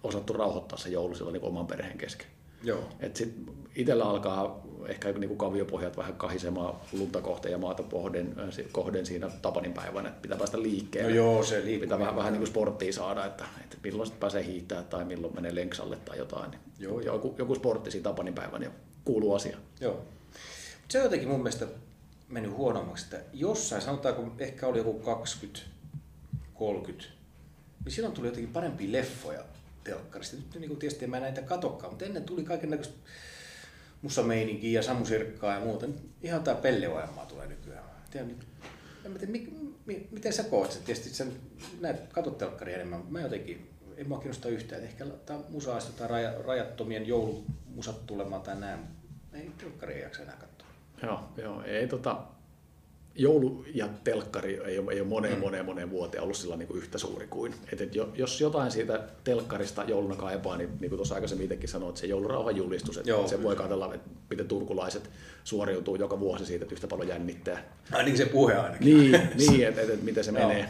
osattu 0.04 0.34
rauhoittaa 0.34 0.78
se 0.78 0.90
joulu 0.90 1.16
silloin 1.16 1.34
niin 1.34 1.44
oman 1.44 1.68
perheen 1.68 1.98
kesken. 1.98 2.28
Joo. 2.64 2.90
Et 3.00 3.16
sit 3.16 3.34
itellä 3.76 4.06
alkaa 4.06 4.62
ehkä 4.88 5.12
niinku 5.12 5.36
kaviopohjat 5.36 5.98
vähän 5.98 6.14
kahisemaan 6.14 6.76
lunta 6.94 7.22
kohteen 7.22 7.52
ja 7.52 7.58
maata 7.58 7.84
pohden, 7.84 8.36
kohden 8.72 9.06
siinä 9.06 9.30
Tapanin 9.42 9.74
päivänä, 9.74 10.10
että 10.10 10.22
pitää 10.22 10.38
päästä 10.38 10.62
liikkeelle. 10.62 11.10
No 11.10 11.16
joo, 11.16 11.44
se 11.44 11.56
liikkuminen. 11.56 11.82
Pitää 11.82 12.00
vähän, 12.00 12.16
vähän 12.16 12.34
niin 12.34 12.40
kuin 12.40 12.48
sporttia 12.48 12.94
saada, 12.94 13.26
että, 13.26 13.46
että 13.64 13.78
milloin 13.84 14.08
sit 14.08 14.20
pääsee 14.20 14.46
hiihtää 14.46 14.84
tai 14.84 15.06
milloin 15.06 15.36
menee 15.36 15.56
lenksalle 15.56 15.98
tai 16.06 16.18
jotain. 16.18 16.52
Niin 16.52 16.62
Joo, 16.80 17.00
joo. 17.00 17.16
joku, 17.16 17.36
joku 17.38 17.56
sportti 17.56 17.92
siinä 17.92 18.04
Tapanin 18.04 18.34
päivänä 18.34 18.66
ja 18.66 18.72
kuuluu 19.06 19.36
asia. 19.36 19.58
Joo. 19.80 19.94
Mut 19.94 20.92
se 20.92 20.98
on 20.98 21.04
jotenkin 21.04 21.30
mun 21.30 21.40
mielestä 21.40 21.68
mennyt 22.30 22.52
huonommaksi, 22.52 23.06
että 23.06 23.30
jossain, 23.34 23.82
sanotaan 23.82 24.16
kun 24.16 24.32
ehkä 24.40 24.68
oli 24.68 24.78
joku 24.78 24.94
20, 24.94 25.60
30, 26.54 27.06
niin 27.86 27.94
silloin 27.94 28.14
tuli 28.14 28.28
jotenkin 28.28 28.54
parempia 28.54 28.92
leffoja 28.92 29.44
telkkarista. 29.84 30.36
Nyt 30.36 30.56
niin 30.60 30.78
tietysti 30.78 31.06
en 31.06 31.12
mä 31.12 31.20
näitä 31.20 31.42
katokkaan, 31.42 31.94
mutta 31.94 32.06
ennen 32.06 32.24
tuli 32.24 32.44
kaiken 32.44 32.70
näköistä 32.70 32.96
musameininkiä 34.02 34.80
ja 34.80 34.84
Samu 34.84 35.06
Sirkkaa 35.06 35.54
ja 35.54 35.60
muuta. 35.60 35.88
Nyt 35.88 36.02
ihan 36.22 36.44
tää 36.44 36.56
pelleohjelmaa 36.56 37.26
tulee 37.26 37.48
nykyään. 37.48 37.84
Tiedän, 38.12 38.28
niin- 38.28 38.40
en 39.06 39.12
mä 39.12 39.20
tiedä, 39.20 39.32
mi, 39.32 39.48
mi, 39.86 40.08
miten 40.12 40.34
sä 40.34 40.44
koet 40.44 40.72
sen? 40.72 40.84
Tietysti 40.84 41.10
sä 41.10 41.26
näet, 41.82 42.14
katot 42.14 42.38
telkkaria 42.38 42.76
enemmän. 42.76 43.04
Mä 43.10 43.22
jotenkin, 43.22 43.70
ei 43.98 44.04
mua 44.04 44.18
kiinnosta 44.18 44.50
yhtään. 44.50 44.84
Ehkä 44.84 45.08
laittaa 45.08 45.44
musaa 45.50 45.80
tai 45.98 46.08
raja, 46.08 46.34
rajattomien 46.46 47.08
joulumusat 47.08 48.06
tulemaan 48.06 48.42
tai 48.42 48.56
näin. 48.56 48.80
Ei 49.34 49.52
telkkaria 49.58 50.04
jaksa 50.04 50.22
enää 50.22 50.38
katsoa. 50.40 50.68
Joo, 51.04 51.20
joo 51.38 51.64
ei 51.64 51.88
tota, 51.88 52.24
joulu 53.16 53.66
ja 53.74 53.90
telkkari 54.04 54.62
ei 54.66 54.80
ole, 54.80 54.92
ei 54.94 55.02
ole 55.02 55.10
moneen, 55.10 55.34
Mm. 55.34 55.40
moneen, 55.40 55.66
moneen 55.66 55.90
vuoteen 55.90 56.24
ollut 56.24 56.36
sillä 56.38 56.58
niin 56.58 56.70
yhtä 56.74 56.98
suuri 56.98 57.28
kuin. 57.28 57.54
Et, 57.74 57.82
et 57.82 57.96
jo- 57.96 58.10
jos 58.16 58.42
jotain 58.42 58.72
siitä 58.72 59.04
telkkarista 59.24 59.84
jouluna 59.84 60.16
kaipaa, 60.16 60.58
niin, 60.58 60.70
niin 60.80 60.90
kuin 60.90 60.98
tuossa 60.98 61.16
aikaisemmin 61.16 61.44
itsekin 61.44 61.70
sanoin, 61.70 61.90
että 61.90 62.02
se 62.02 62.08
joulurauhan 62.08 62.56
julistus, 62.56 62.98
että 62.98 63.10
Joo, 63.10 63.28
se 63.28 63.36
kyllä. 63.36 63.48
voi 63.48 63.56
katsella, 63.56 63.94
että 63.94 64.10
miten 64.30 64.48
turkulaiset 64.48 65.10
suoriutuu 65.44 65.96
joka 65.96 66.20
vuosi 66.20 66.46
siitä, 66.46 66.66
että 66.66 66.76
yhtä 66.76 66.88
paljon 66.88 67.10
jännittää. 67.10 67.64
Ainakin 67.92 68.18
se 68.18 68.26
puhe 68.26 68.56
ainakin. 68.56 68.98
Niin, 68.98 69.20
niin 69.38 69.68
että 69.68 69.82
et, 69.82 69.90
et, 69.90 70.04
miten 70.04 70.24
se 70.24 70.32
Joo. 70.32 70.48
menee. 70.48 70.70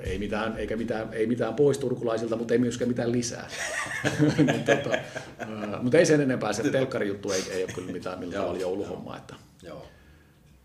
Ei 0.00 0.18
mitään, 0.18 0.56
eikä 0.56 0.76
mitään, 0.76 1.08
ei 1.12 1.26
mitään 1.26 1.54
pois 1.54 1.78
turkulaisilta, 1.78 2.36
mutta 2.36 2.54
ei 2.54 2.60
myöskään 2.60 2.88
mitään 2.88 3.12
lisää. 3.12 3.48
niin, 4.46 4.64
tota, 4.64 4.98
mutta 5.82 5.98
ei 5.98 6.06
sen 6.06 6.20
enempää, 6.20 6.52
se 6.52 6.70
telkkarijuttu 6.70 7.32
ei, 7.32 7.42
ei 7.50 7.64
ole 7.64 7.72
kyllä 7.74 7.92
mitään 7.92 8.18
millään 8.18 8.40
tavalla 8.42 8.60
jouluhomma. 8.60 9.16
Että, 9.16 9.34
Joo. 9.62 9.86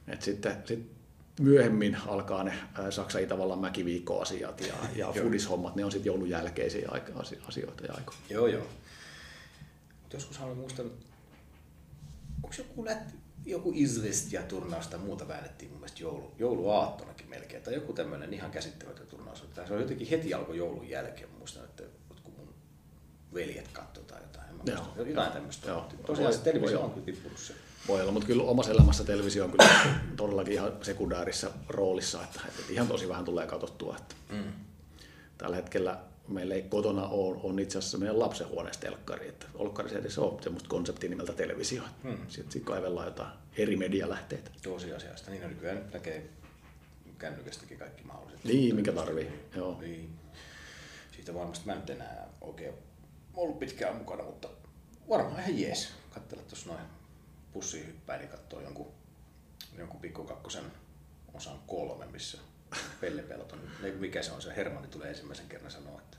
Et 0.08 0.22
sitten 0.22 0.58
sit 0.66 0.92
myöhemmin 1.39 1.98
alkaa 2.08 2.44
ne 2.44 2.54
ää, 2.74 2.92
Saksa-Itävallan 2.92 3.60
mäkiviikkoasiat 3.60 4.62
ja, 4.62 4.74
ja 4.96 4.96
Joo. 4.96 5.13
fudishommat, 5.13 5.76
ne 5.76 5.86
on 5.86 5.92
sitten 5.92 6.10
joulun 6.10 6.30
jälkeisiä 6.30 6.89
asioita 7.48 7.86
ja 7.86 7.94
aikoja. 7.94 8.18
Joo, 8.30 8.48
joo. 8.48 8.68
Joskus 10.13 10.38
haluan 10.38 10.58
muistaa, 10.58 10.86
onko 12.44 12.56
joku, 12.58 12.86
lät, 12.86 13.16
joku 13.46 13.72
Izvestia-turnaus 13.76 14.88
tai 14.88 15.00
muuta 15.00 15.28
väännettiin 15.28 15.72
mun 15.72 15.80
mielestä 15.80 16.04
joulu, 16.04 16.34
jouluaattonakin 16.39 17.30
melkein, 17.30 17.63
tai 17.63 17.74
joku 17.74 17.94
tämmöinen 17.94 18.34
ihan 18.34 18.52
käsittämätön 18.52 19.08
turnaus. 19.08 19.44
Tai 19.56 19.68
se 19.68 19.74
on 19.74 19.82
jotenkin 19.82 20.08
heti 20.08 20.34
alkoi 20.34 20.58
joulun 20.58 20.89
jälkeen, 20.89 21.30
muistan, 21.39 21.63
että 21.63 21.84
jotkut 22.10 22.38
mun 22.38 22.54
veljet 23.34 23.68
katsoi 23.68 24.04
tai 24.04 24.22
jotain. 24.22 24.50
En 24.50 24.56
mä 24.56 24.63
Joo, 24.66 24.84
muista. 24.84 25.02
Jotain 25.02 25.32
tämmöistä. 25.32 25.82
Tosiaan 26.06 26.34
se 26.34 26.39
televisio 26.39 26.82
on 26.82 26.92
kyllä 26.92 27.06
tippunut 27.06 27.38
se. 27.39 27.54
Voi 27.88 28.02
olla, 28.02 28.12
mutta 28.12 28.28
kyllä 28.28 28.43
omassa 28.43 28.72
elämässä 28.72 29.04
televisio 29.04 29.43
on 29.46 29.52
kyllä 29.52 29.69
todellakin 30.15 30.54
ihan 30.54 30.72
sekundäärissa 30.82 31.50
roolissa, 31.67 32.24
että, 32.24 32.41
että 32.48 32.74
ihan 32.74 32.88
tosi 32.88 33.10
vähän 33.10 33.26
tulee 33.26 33.48
katsottua. 33.48 33.96
Että 34.00 34.15
Mm. 34.30 34.54
tällä 35.38 35.56
hetkellä 35.56 35.98
meillä 36.28 36.56
ei 36.56 36.62
kotona 36.62 37.08
ole, 37.08 37.39
on 37.43 37.60
itse 37.60 37.78
asiassa 37.78 37.98
meidän 37.98 38.19
lapsenhuoneessa 38.19 38.82
telkkari, 38.82 39.28
että 39.30 39.46
olkkarissa 39.56 40.00
edes 40.00 40.17
on 40.19 40.43
semmoista 40.43 40.69
konseptia 40.69 41.10
nimeltä 41.10 41.34
televisio. 41.34 41.84
Hmm. 42.04 42.17
Sitten 42.28 42.52
sit 42.52 42.63
kaivellaan 42.63 43.06
jotain 43.08 43.30
eri 43.58 43.76
medialähteitä. 43.76 44.52
Tosiasiasta. 44.63 45.32
Niin 45.32 45.43
on 45.43 45.50
nykyään 45.50 45.89
näkee 45.93 46.30
kännykästäkin 47.19 47.78
kaikki 47.80 48.04
mahdolliset. 48.04 48.43
Niin, 48.43 48.76
mikä 48.76 48.91
tarvii. 48.91 49.28
Joo. 49.56 49.78
Niin. 49.82 50.10
Siitä 51.15 51.34
varmasti 51.34 51.65
mä 51.65 51.76
nyt 51.76 51.89
enää 51.89 52.28
oikein 52.41 52.74
ollut 53.34 53.60
pitkään 53.60 53.96
mukana, 53.96 54.24
mutta 54.24 54.48
varmaan 55.10 55.39
ihan 55.39 55.60
jees. 55.60 55.89
Katsella 56.13 56.43
tuossa 56.43 56.69
noin 56.69 56.82
pussiin 57.54 57.88
hyppäin 57.88 58.22
ja 58.22 58.28
katsoo 58.28 58.62
jonkun, 58.62 58.88
jonkun 59.78 60.00
pikkukakkosen 60.00 60.63
osan 61.34 61.58
kolme, 61.68 62.06
missä 62.06 62.38
Pelle 63.02 63.22
Pelton, 63.22 63.60
ei, 63.84 63.92
mikä 63.92 64.22
se 64.22 64.32
on 64.32 64.42
se, 64.42 64.56
Hermanni 64.56 64.88
tulee 64.88 65.10
ensimmäisen 65.10 65.46
kerran 65.50 65.72
sanoa, 65.72 66.00
että 66.02 66.18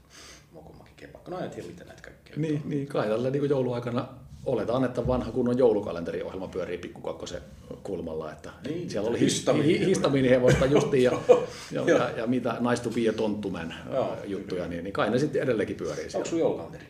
mokumaki 0.53 0.91
kepakka. 0.97 1.31
No 1.31 1.39
en 1.39 1.51
tiedä 1.51 1.69
mitä 1.69 1.85
näitä 1.85 2.03
kaikkea. 2.03 2.35
Niin, 2.37 2.63
niin 2.65 2.87
kai 2.87 3.09
tällä 3.09 3.31
niin 3.31 3.49
jouluaikana 3.49 4.09
oletaan, 4.47 4.85
että 4.85 5.07
vanha 5.07 5.33
kunnon 5.33 5.59
joulukalenteriohjelma 5.59 6.49
pyörii 6.49 6.79
pikkukakkosen 6.79 7.43
kulmalla, 7.83 8.33
että 8.33 8.51
Niin, 8.69 8.91
siellä 8.91 9.11
oli 9.11 9.21
histamiinihevosta. 9.21 9.87
histamiini, 9.87 9.87
histamiinihevosta 9.87 10.67
justiin 10.67 11.03
ja, 11.03 11.13
ja, 11.73 11.83
ja, 11.99 12.11
ja, 12.17 12.27
mitä 12.27 12.57
Nice 12.71 12.83
to 12.83 12.91
be 12.91 13.09
a 13.09 13.13
tonttuman 13.13 13.75
Joo, 13.93 14.17
juttuja, 14.25 14.69
niin, 14.69 14.85
niin 14.85 14.93
kai 14.93 15.11
ne 15.11 15.19
sitten 15.19 15.43
edelleenkin 15.43 15.77
pyörii 15.77 16.05
Onko 16.05 16.11
siellä. 16.11 16.27
sun 16.31 16.39
joulukalenteri? 16.39 16.85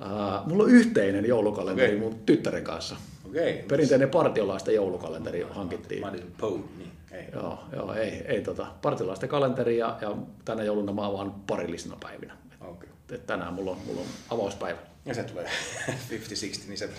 Uh, 0.00 0.46
mulla 0.48 0.64
on 0.64 0.70
yhteinen 0.70 1.26
joulukalenteri 1.26 1.88
Okei. 1.88 2.00
mun 2.00 2.18
tyttären 2.26 2.64
kanssa. 2.64 2.96
Okei. 3.30 3.64
Perinteinen 3.68 4.10
partiolaisten 4.10 4.74
joulukalenteri 4.74 5.46
hankittiin. 5.50 6.02
Pony, 6.38 6.64
niin 6.78 6.92
ei. 7.12 7.24
Joo, 7.32 7.58
joo 7.72 7.94
ei, 7.94 8.24
ei 8.26 8.42
tota, 8.42 8.66
partiolaisten 8.82 9.28
kalenteri 9.28 9.78
ja, 9.78 9.98
ja 10.00 10.16
tänä 10.44 10.62
jouluna 10.62 10.92
mä 10.92 11.06
avaan 11.06 11.32
parillisina 11.46 11.96
päivinä. 12.00 12.36
Okei. 12.60 12.88
Et 13.10 13.26
tänään 13.26 13.54
mulla 13.54 13.70
on, 13.70 13.78
mulla 13.86 14.00
on 14.00 14.06
avauspäivä. 14.30 14.78
Ja 15.04 15.14
se 15.14 15.22
tulee 15.22 15.44
50-60, 15.88 16.68
niin 16.68 16.78
se... 16.78 16.90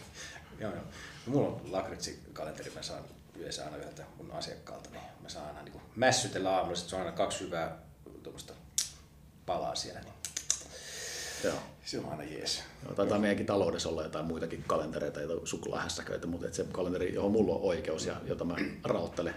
Joo, 0.59 0.71
joo. 0.71 0.83
Mulla 1.25 1.47
on 1.47 1.61
lakritskalenteri, 1.71 2.71
mä 2.75 2.81
saan 2.81 3.03
yleensä 3.35 3.65
aina 3.65 3.77
yhdeltä 3.77 4.03
mun 4.17 4.31
asiakkaalta, 4.31 4.89
niin 4.89 5.01
mä 5.23 5.29
saan 5.29 5.47
aina 5.47 5.61
niin 5.61 5.81
mässytellä 5.95 6.55
aamulla, 6.55 6.75
sit 6.75 6.89
se 6.89 6.95
on 6.95 7.01
aina 7.01 7.13
kaksi 7.13 7.43
hyvää 7.43 7.77
tuommoista 8.23 8.53
palaa 9.45 9.75
siellä, 9.75 9.99
niin 9.99 10.13
Joo. 11.43 11.55
se 11.85 11.99
on 11.99 12.11
aina 12.11 12.23
jees. 12.23 12.63
Joo, 12.85 12.93
taitaa 12.93 13.19
meidänkin 13.19 13.45
taloudessa 13.45 13.89
olla 13.89 14.03
jotain 14.03 14.25
muitakin 14.25 14.63
kalentereita, 14.67 15.21
joita 15.21 15.45
suklaahässäköitä, 15.45 16.27
mutta 16.27 16.47
se 16.51 16.65
kalenteri, 16.71 17.13
johon 17.13 17.31
mulla 17.31 17.55
on 17.55 17.61
oikeus 17.61 18.05
ja 18.05 18.15
jota 18.25 18.45
mä 18.45 18.55
rauttelen 18.83 19.35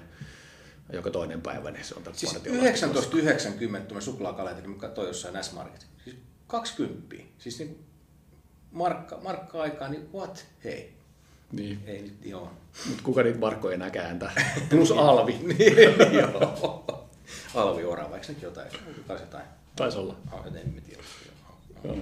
joka 0.92 1.10
toinen 1.10 1.42
päivä, 1.42 1.70
niin 1.70 1.84
se 1.84 1.94
on 1.94 2.02
Siis 2.12 2.32
partiolaisten 2.32 2.90
1990 2.90 3.88
tuommoinen 3.88 4.04
suklaakalenteri, 4.04 4.68
mä 4.68 4.76
katsoin 4.76 5.08
jossain 5.08 5.44
S-Market. 5.44 5.86
Siis 6.04 6.16
20. 6.46 7.16
Siis 7.38 7.58
niin 7.58 7.84
markka, 8.70 9.18
markka 9.22 9.62
aikaa, 9.62 9.88
niin 9.88 10.12
what? 10.12 10.46
Hei. 10.64 10.94
Niin, 11.52 11.82
Ei 11.86 12.02
nyt, 12.02 12.14
joo. 12.24 12.50
mutta 12.86 13.02
kuka 13.02 13.22
niitä 13.22 13.38
markkoja 13.38 13.74
enää 13.74 13.90
kääntää? 13.90 14.32
Plus 14.70 14.90
alvi. 14.92 15.32
niin, 15.58 15.76
joo. 16.12 16.84
Alvi 17.54 17.84
Orava, 17.84 18.14
eikö 18.14 18.26
nekin 18.28 18.42
jotain? 18.42 18.70
Taas 19.06 19.20
jotain? 19.20 19.44
Taisi 19.76 19.98
olla. 19.98 20.16
En 20.54 20.74
mä 20.74 20.80
tiedä. 20.80 21.02
No, 21.84 21.96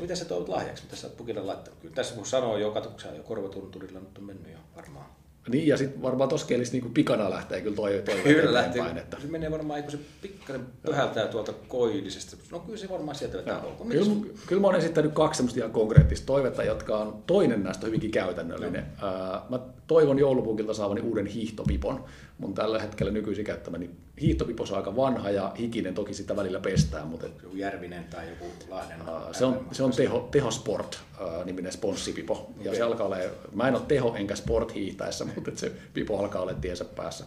mitä 0.00 0.14
sä 0.16 0.24
toivot 0.24 0.48
lahjaksi? 0.48 0.84
Mitä 0.84 0.96
sä 0.96 1.06
oot 1.06 1.16
pukille 1.16 1.40
laittanut? 1.40 1.80
Kyllä 1.80 1.94
tässä 1.94 2.14
kun 2.14 2.26
sanoo 2.26 2.58
jo, 2.58 2.74
sä 3.02 3.08
jo 3.08 3.22
korvatunturilla 3.22 4.00
nyt 4.00 4.18
on 4.18 4.24
mennyt 4.24 4.52
jo 4.52 4.58
varmaan. 4.76 5.06
Niin, 5.48 5.66
ja 5.66 5.76
sitten 5.76 6.02
varmaan 6.02 6.28
tuossa 6.28 6.46
kielissä 6.46 6.72
niin 6.76 6.94
pikana 6.94 7.30
lähtee 7.30 7.60
kyllä 7.60 7.76
toi, 7.76 8.02
toi 8.04 8.14
Kyllä 8.14 8.52
lähtee. 8.52 8.82
että 8.96 9.16
Se 9.20 9.26
menee 9.26 9.50
varmaan, 9.50 9.82
kun 9.82 9.90
se 9.92 9.98
pikkasen 10.22 10.66
pöhältää 10.86 11.26
tuolta 11.26 11.52
koillisesta. 11.68 12.36
No 12.52 12.58
kyllä 12.58 12.78
se 12.78 12.88
varmaan 12.88 13.14
sieltä 13.16 13.36
vetää 13.38 13.60
polkua. 13.60 13.86
Kyllä, 13.86 14.06
kyllä 14.46 14.60
mä 14.60 14.66
olen 14.68 14.78
esittänyt 14.80 15.12
kaksi 15.12 15.36
semmoista 15.36 15.60
ihan 15.60 15.70
konkreettista 15.70 16.26
toivetta, 16.26 16.64
jotka 16.64 16.96
on 16.98 17.22
toinen 17.26 17.62
näistä 17.64 17.86
on 17.86 17.88
hyvinkin 17.88 18.10
käytännöllinen. 18.10 18.86
Ää, 19.02 19.42
Mä 19.48 19.58
toivon 19.86 20.18
joulupukilta 20.18 20.74
saavani 20.74 21.00
uuden 21.00 21.26
hiihtopipon. 21.26 22.04
Mun 22.38 22.54
tällä 22.54 22.78
hetkellä 22.82 23.12
nykyisin 23.12 23.44
käyttämäni 23.44 23.90
hiihtopipo 24.20 24.64
on 24.70 24.76
aika 24.76 24.96
vanha 24.96 25.30
ja 25.30 25.52
hikinen, 25.58 25.94
toki 25.94 26.14
sitä 26.14 26.36
välillä 26.36 26.60
pestään, 26.60 27.06
mutta 27.06 27.26
et, 27.26 27.32
Joku 27.42 27.56
Järvinen 27.56 28.04
tai 28.04 28.28
joku 28.30 28.44
Lahden. 28.68 29.00
ää, 29.08 29.32
se 29.32 29.44
on, 29.44 29.66
se 29.72 29.82
on 29.82 29.90
teho, 29.92 30.28
teho 30.30 30.50
Sport 30.50 30.98
ää, 31.15 31.15
niminen 31.44 31.72
sponssipipo. 31.72 32.50
Ja 32.56 32.60
Okei. 32.60 32.76
se 32.76 32.82
alkaa 32.82 33.06
olla, 33.06 33.16
mä 33.54 33.68
en 33.68 33.74
ole 33.74 33.82
teho 33.88 34.14
enkä 34.16 34.36
sport 34.36 34.74
hiihtäessä, 34.74 35.24
mutta 35.34 35.50
se 35.54 35.72
pipo 35.94 36.18
alkaa 36.18 36.42
olla 36.42 36.54
tiensä 36.54 36.84
päässä. 36.84 37.24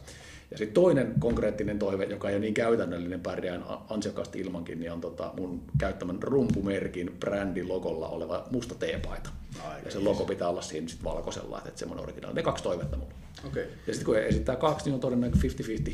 Ja 0.52 0.58
sitten 0.58 0.73
toinen 0.73 1.13
konkreettinen 1.19 1.80
toive, 1.80 2.04
joka 2.04 2.30
ei 2.30 2.36
ole 2.36 2.41
niin 2.41 2.54
käytännöllinen, 2.54 3.19
pärjään 3.19 3.65
ansiokkaasti 3.89 4.39
ilmankin, 4.39 4.80
niin 4.80 4.91
on 4.91 5.02
tota 5.02 5.34
mun 5.38 5.63
käyttämän 5.78 6.23
rumpumerkin 6.23 7.17
brändin 7.19 7.67
logolla 7.67 8.08
oleva 8.08 8.47
musta 8.52 8.75
teepaita. 8.75 9.30
Aika 9.63 9.86
ja 9.86 9.91
se 9.91 9.99
logo 9.99 10.25
pitää 10.25 10.49
olla 10.49 10.62
siinä 10.62 10.88
sit 10.88 11.04
valkoisella, 11.04 11.62
että, 11.65 11.80
semmoinen 11.80 12.04
originaali. 12.04 12.36
Ne 12.36 12.43
kaksi 12.43 12.63
toivetta 12.63 12.97
mulla. 12.97 13.13
Okei. 13.47 13.67
Ja 13.88 13.93
sitten 13.93 14.06
kun 14.06 14.17
esittää 14.17 14.56
kaksi, 14.56 14.86
niin 14.86 14.93
on 14.93 14.99
todennäköisesti 14.99 15.63
50-50 15.63 15.91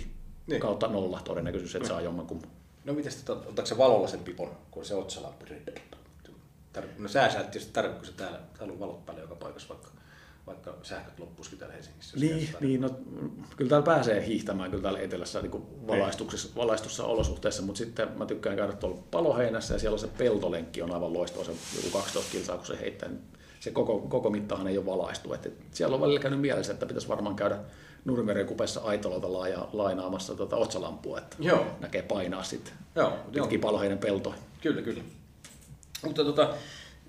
Niin. 0.48 0.62
kautta 0.62 0.88
nolla 0.88 1.22
todennäköisyys, 1.24 1.76
että 1.76 1.88
saa 1.88 2.02
jommankumman. 2.02 2.50
No 2.86 2.94
miten 2.94 3.12
sitten, 3.12 3.36
otatko 3.36 3.66
se 3.66 3.78
valolla 3.78 4.08
sen 4.08 4.20
pipon, 4.20 4.52
kun 4.72 4.86
se 4.86 4.96
otsalampu? 4.96 5.46
Tar- 6.76 7.02
No 7.02 7.08
sä 7.08 7.30
sä 7.30 7.40
et 7.40 7.52
tietysti 7.52 7.74
tarvitse, 7.74 7.98
kun 7.98 8.06
se 8.06 8.14
täällä, 8.14 8.40
täällä 8.58 8.74
on 8.74 8.80
valot 8.80 9.06
päällä 9.06 9.22
joka 9.22 9.36
paikassa, 9.36 9.70
vaikka, 9.70 9.90
vaikka 10.48 10.78
sähköt 10.84 11.20
loppuisikin 11.20 11.60
täällä 11.60 11.76
Helsingissä. 11.76 12.18
Niin, 12.18 12.50
niin 12.60 12.82
no, 12.82 12.90
kyllä 13.58 13.70
täällä 13.70 13.86
pääsee 13.86 14.26
hiihtämään 14.26 14.72
kyllä 14.72 14.84
täällä 14.84 15.00
etelässä 15.00 15.42
niin 15.42 15.88
valaistuksessa, 15.88 16.50
valaistussa 16.56 17.06
olosuhteissa, 17.06 17.62
mutta 17.62 17.78
sitten 17.78 18.10
mä 18.18 18.26
tykkään 18.26 18.56
käydä 18.56 18.74
tuolla 18.74 18.98
paloheinässä 19.12 19.74
ja 19.74 19.80
siellä 19.80 19.98
se 19.98 20.08
peltolenkki 20.08 20.82
on 20.82 20.94
aivan 20.94 21.14
loistava, 21.14 21.44
se 21.44 21.52
joku 21.76 21.98
12 21.98 22.32
kilsaa 22.32 22.58
kun 22.58 22.66
se 22.66 22.80
heittää, 22.80 23.10
niin 23.10 23.22
se 23.60 23.72
koko, 23.72 24.00
koko 24.00 24.30
mittahan 24.30 24.68
ei 24.68 24.78
ole 24.78 24.86
valaistu. 24.86 25.34
Et, 25.34 25.46
et 25.46 25.54
siellä 25.72 25.96
on 25.96 26.02
välillä 26.02 26.20
käynyt 26.20 26.42
mielessä, 26.42 26.74
että 26.74 26.86
pitäisi 26.86 27.08
varmaan 27.08 27.36
käydä 27.36 27.60
Nurmeren 28.06 28.46
kupessa 28.46 28.82
Aitololta 28.82 29.34
laaja, 29.34 29.68
lainaamassa 29.74 30.36
tuota 30.36 30.56
otsalampua, 30.56 31.18
että 31.18 31.38
Joo. 31.40 31.66
näkee 31.80 32.02
painaa 32.02 32.44
sitten 32.44 32.74
pitkin 33.34 33.60
paloheinen 33.60 33.98
peltoja. 33.98 34.36
Kyllä, 34.62 34.82
kyllä. 34.82 35.04
Mutta 36.06 36.24
tota, 36.24 36.54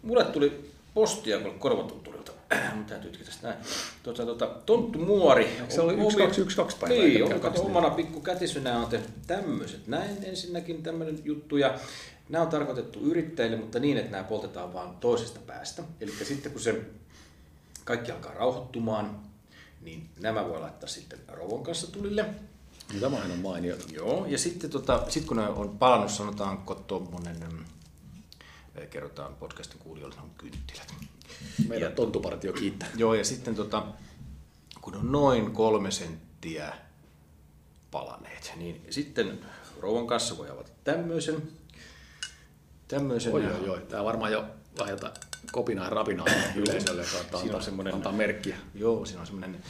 mulle 0.02 0.24
tuli 0.24 0.70
postia 0.94 1.38
kuule 1.38 1.54
korvatunturilta. 1.58 2.32
Mun 2.74 2.84
täytyy 2.84 3.10
tästä 3.24 3.48
näin. 3.48 3.58
Tota, 4.02 4.26
tota, 4.26 4.46
Tonttu 4.46 4.98
Muori. 4.98 5.56
Se 5.68 5.80
oli 5.80 5.92
Omi- 5.92 6.02
1212 6.02 6.80
päivää, 6.80 7.04
Niin, 7.06 7.34
on, 7.34 7.40
kato, 7.40 7.62
omana 7.62 7.90
pikku 7.90 8.20
kätisynä 8.20 8.78
on 8.78 8.86
tehnyt 8.86 9.10
tämmöiset. 9.26 9.86
Näin 9.86 10.16
ensinnäkin 10.24 10.82
tämmöinen 10.82 11.18
juttu. 11.24 11.56
Ja 11.56 11.78
nämä 12.28 12.44
on 12.44 12.50
tarkoitettu 12.50 12.98
yrittäjille, 13.00 13.56
mutta 13.56 13.78
niin, 13.78 13.96
että 13.96 14.10
nämä 14.10 14.24
poltetaan 14.24 14.72
vaan 14.72 14.96
toisesta 14.96 15.40
päästä. 15.46 15.82
Eli 16.00 16.12
sitten 16.22 16.52
kun 16.52 16.60
se 16.60 16.80
kaikki 17.84 18.12
alkaa 18.12 18.34
rauhoittumaan, 18.34 19.20
niin 19.82 20.08
nämä 20.20 20.48
voi 20.48 20.60
laittaa 20.60 20.88
sitten 20.88 21.18
rovon 21.28 21.62
kanssa 21.62 21.92
tulille. 21.92 22.24
Niin 22.92 23.00
Tämähän 23.00 23.30
on 23.30 23.38
mainiota. 23.38 23.84
Joo, 23.92 24.26
ja 24.28 24.38
sitten 24.38 24.70
tota, 24.70 25.02
sit 25.08 25.24
kun 25.24 25.36
ne 25.36 25.48
on 25.48 25.78
palannut, 25.78 26.10
sanotaanko 26.10 26.74
tuommoinen, 26.74 27.36
mm, 27.52 27.64
kerrotaan 28.90 29.34
podcastin 29.34 29.78
kuulijoille, 29.78 30.16
on 30.22 30.30
kynttilät. 30.38 30.94
Meidän 31.68 31.92
tonttupartio 31.92 32.52
kiittää. 32.52 32.88
Joo, 32.96 33.14
ja 33.14 33.24
sitten 33.24 33.54
tota, 33.54 33.86
kun 34.80 34.94
on 34.96 35.12
noin 35.12 35.50
kolme 35.52 35.90
senttiä 35.90 36.74
palaneet, 37.90 38.52
niin 38.56 38.86
sitten 38.90 39.38
rouvan 39.80 40.06
kanssa 40.06 40.38
voi 40.38 40.50
avata 40.50 40.70
tämmöisen. 40.84 41.42
Tämmöisen. 42.88 43.32
Oi, 43.34 43.46
oi, 43.46 43.68
oi. 43.68 43.80
Tää 43.88 44.04
varmaan 44.04 44.32
jo 44.32 44.44
lahjata 44.78 45.12
kopinaa 45.52 45.84
ja 45.84 45.90
rapinaa 45.90 46.26
yleisölle, 46.56 47.02
joka 47.02 47.12
Siinä 47.18 47.36
on 47.38 47.42
antaa, 47.42 47.60
semmoinen- 47.60 47.94
antaa 47.94 48.12
merkkiä. 48.12 48.56
Joo, 48.74 49.04
siinä 49.04 49.20
on 49.20 49.26
semmoinen 49.26 49.62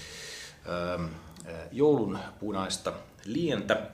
ähm, 0.94 1.04
äh, 1.48 1.54
joulun 1.72 2.18
punaista 2.40 2.92
lientä, 3.24 3.90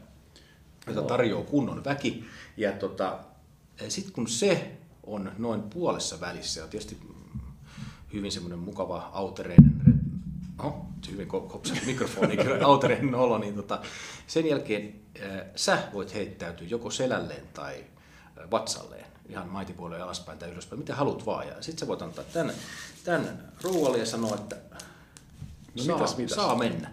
jota 0.87 1.03
tarjoaa 1.03 1.45
kunnon 1.45 1.85
väki. 1.85 2.25
Ja 2.57 2.73
tota, 2.73 3.19
sitten 3.89 4.13
kun 4.13 4.29
se 4.29 4.71
on 5.03 5.33
noin 5.39 5.63
puolessa 5.63 6.21
välissä, 6.21 6.61
ja 6.61 6.67
tietysti 6.67 6.99
hyvin 8.13 8.33
semmoinen 8.33 8.59
mukava 8.59 9.11
autereinen, 9.13 9.83
oho, 10.59 10.87
se 11.05 11.11
hyvin 11.11 11.29
ko- 11.29 11.49
kopsasi 11.49 11.87
mikrofoni, 11.93 12.37
autereinen 12.65 13.15
olo, 13.15 13.39
niin 13.39 13.55
tota, 13.55 13.83
sen 14.27 14.47
jälkeen 14.47 14.95
äh, 15.23 15.41
sä 15.57 15.89
voit 15.93 16.15
heittäytyä 16.15 16.67
joko 16.67 16.91
selälleen 16.91 17.49
tai 17.55 17.85
äh, 18.39 18.51
vatsalleen, 18.51 19.07
ihan 19.29 19.49
maitipuolelle 19.49 20.05
alaspäin 20.05 20.39
tai 20.39 20.51
ylöspäin, 20.51 20.79
mitä 20.79 20.95
haluat 20.95 21.27
vaan. 21.27 21.49
Ja 21.49 21.55
sitten 21.63 21.79
sä 21.79 21.87
voit 21.87 22.03
antaa 22.03 22.25
tämän, 22.25 22.55
tämän 23.05 23.53
rouvalle 23.63 23.99
ja 23.99 24.07
sanoa, 24.07 24.35
että 24.35 24.57
No 25.77 25.83
saa, 25.85 25.97
mitäs, 25.97 26.17
mitäs? 26.17 26.37
saa 26.37 26.59
mennä. 26.59 26.91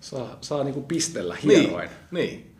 Saa, 0.00 0.38
saa 0.40 0.64
niinku 0.64 0.82
pistellä 0.82 1.36
hieroin. 1.42 1.90
Niin, 2.10 2.28
niin. 2.30 2.53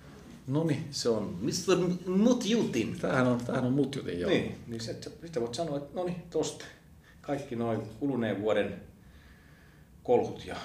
No 0.47 0.65
niin. 0.65 0.85
Se 0.91 1.09
on 1.09 1.39
Mr. 1.41 1.97
Mutjutin. 2.11 2.99
Tämähän 3.01 3.27
on, 3.27 3.39
tämähän 3.45 3.65
on 3.67 3.73
mutjutin 3.73 4.21
jo. 4.21 4.29
Niin, 4.29 4.55
niin 4.67 4.81
se, 4.81 4.93
sitten 4.93 5.43
voit 5.43 5.55
sanoa, 5.55 5.77
että 5.77 5.91
no 5.95 6.05
niin, 6.05 6.23
tosta. 6.31 6.65
Kaikki 7.21 7.57
noin 7.57 7.81
kuluneen 8.01 8.41
vuoden 8.43 8.75
kolhut 10.03 10.47
ja 10.47 10.57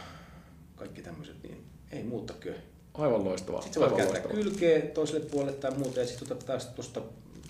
kaikki 0.76 1.02
tämmöiset, 1.02 1.36
niin 1.44 1.63
ei 1.92 2.04
muuta 2.04 2.34
kyllä. 2.34 2.58
Aivan 2.94 3.24
loistavaa. 3.24 3.62
Sitten 3.62 3.74
sä 3.84 3.89
voit 3.89 3.98
kääntää 3.98 4.22
loistavaa. 4.22 4.44
kylkeä 4.44 4.82
toiselle 4.82 5.26
puolelle 5.26 5.54
tai 5.58 5.72
muuta 5.78 6.00
ja 6.00 6.08
sitten 6.08 6.28
otat 6.28 6.46
taas 6.46 6.65
tuosta 6.65 7.02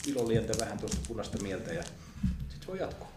ilolientä 0.08 0.54
vähän 0.60 0.78
tuosta 0.80 0.98
punaista 1.08 1.38
mieltä 1.44 1.74
ja 1.74 1.84
sitten 2.50 2.68
voi 2.68 2.80
jatkuu. 2.80 3.08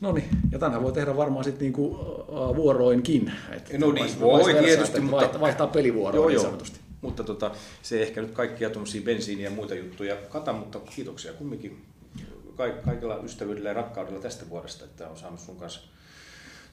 No 0.00 0.12
niin, 0.12 0.28
ja 0.52 0.58
tänään 0.58 0.82
voi 0.82 0.92
tehdä 0.92 1.16
varmaan 1.16 1.44
sitten 1.44 1.60
niinku, 1.62 1.86
uh, 1.86 2.56
vuoroinkin. 2.56 3.32
Et 3.50 3.78
No 3.78 3.92
niin, 3.92 4.20
voi 4.20 4.54
tietysti, 4.54 4.82
että 4.82 5.00
mutta- 5.00 5.16
vaihtaa, 5.16 5.40
vaihtaa 5.40 5.66
pelivuoroa 5.66 6.28
niin 6.28 6.40
sanotusti. 6.40 6.80
Mutta 7.00 7.24
tota, 7.24 7.50
se 7.82 7.96
ei 7.96 8.02
ehkä 8.02 8.22
nyt 8.22 8.30
kaikkia 8.30 8.70
tuommoisia 8.70 9.02
bensiiniä 9.02 9.44
ja 9.44 9.54
muita 9.54 9.74
juttuja 9.74 10.16
kata, 10.16 10.52
mutta 10.52 10.80
kiitoksia 10.80 11.32
kumminkin 11.32 11.84
ka- 12.56 12.82
kaikella 12.84 13.16
ystävyydellä 13.16 13.68
ja 13.68 13.74
rakkaudella 13.74 14.20
tästä 14.20 14.48
vuodesta, 14.50 14.84
että 14.84 15.08
on 15.08 15.16
saanut 15.16 15.40
sun 15.40 15.56
kanssa 15.56 15.80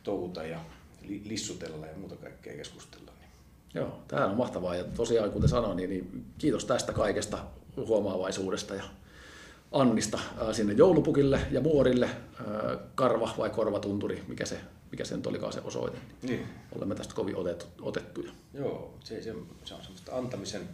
touhuta 0.04 0.44
ja 0.44 0.60
li- 1.08 1.22
lissutella 1.26 1.88
ja 1.88 1.98
muuta 1.98 2.16
kaikkea 2.16 2.54
keskustella. 2.56 3.12
Niin. 3.20 3.30
Joo, 3.74 4.00
tämähän 4.08 4.32
on 4.32 4.38
mahtavaa. 4.38 4.76
Ja 4.76 4.84
tosiaan, 4.84 5.32
kuten 5.32 5.50
sanoin, 5.50 5.78
niin, 5.78 5.90
niin 5.90 6.26
kiitos 6.38 6.66
tästä 6.66 6.94
kaikesta 6.94 7.38
huomaavaisuudesta 7.78 8.76
ja 8.76 8.84
Annista 9.72 10.20
sinne 10.52 10.74
joulupukille 10.74 11.40
ja 11.52 11.62
muorille, 11.62 12.10
karva 12.96 13.34
vai 13.38 13.50
korvatunturi, 13.50 14.24
mikä 14.28 14.46
se, 14.46 14.58
mikä 14.92 15.06
se 15.06 15.16
nyt 15.18 15.28
olikaan 15.28 15.54
se 15.54 15.62
osoite. 15.64 15.98
Niin. 16.22 16.46
Olemme 16.76 16.96
tästä 16.96 17.14
kovin 17.14 17.36
otettu, 17.36 17.66
otettuja. 17.82 18.32
Joo, 18.54 18.94
se, 19.04 19.22
se, 19.22 19.36
se 19.66 19.74
on 19.74 19.82
semmoista 19.82 20.18
antamisen 20.18 20.70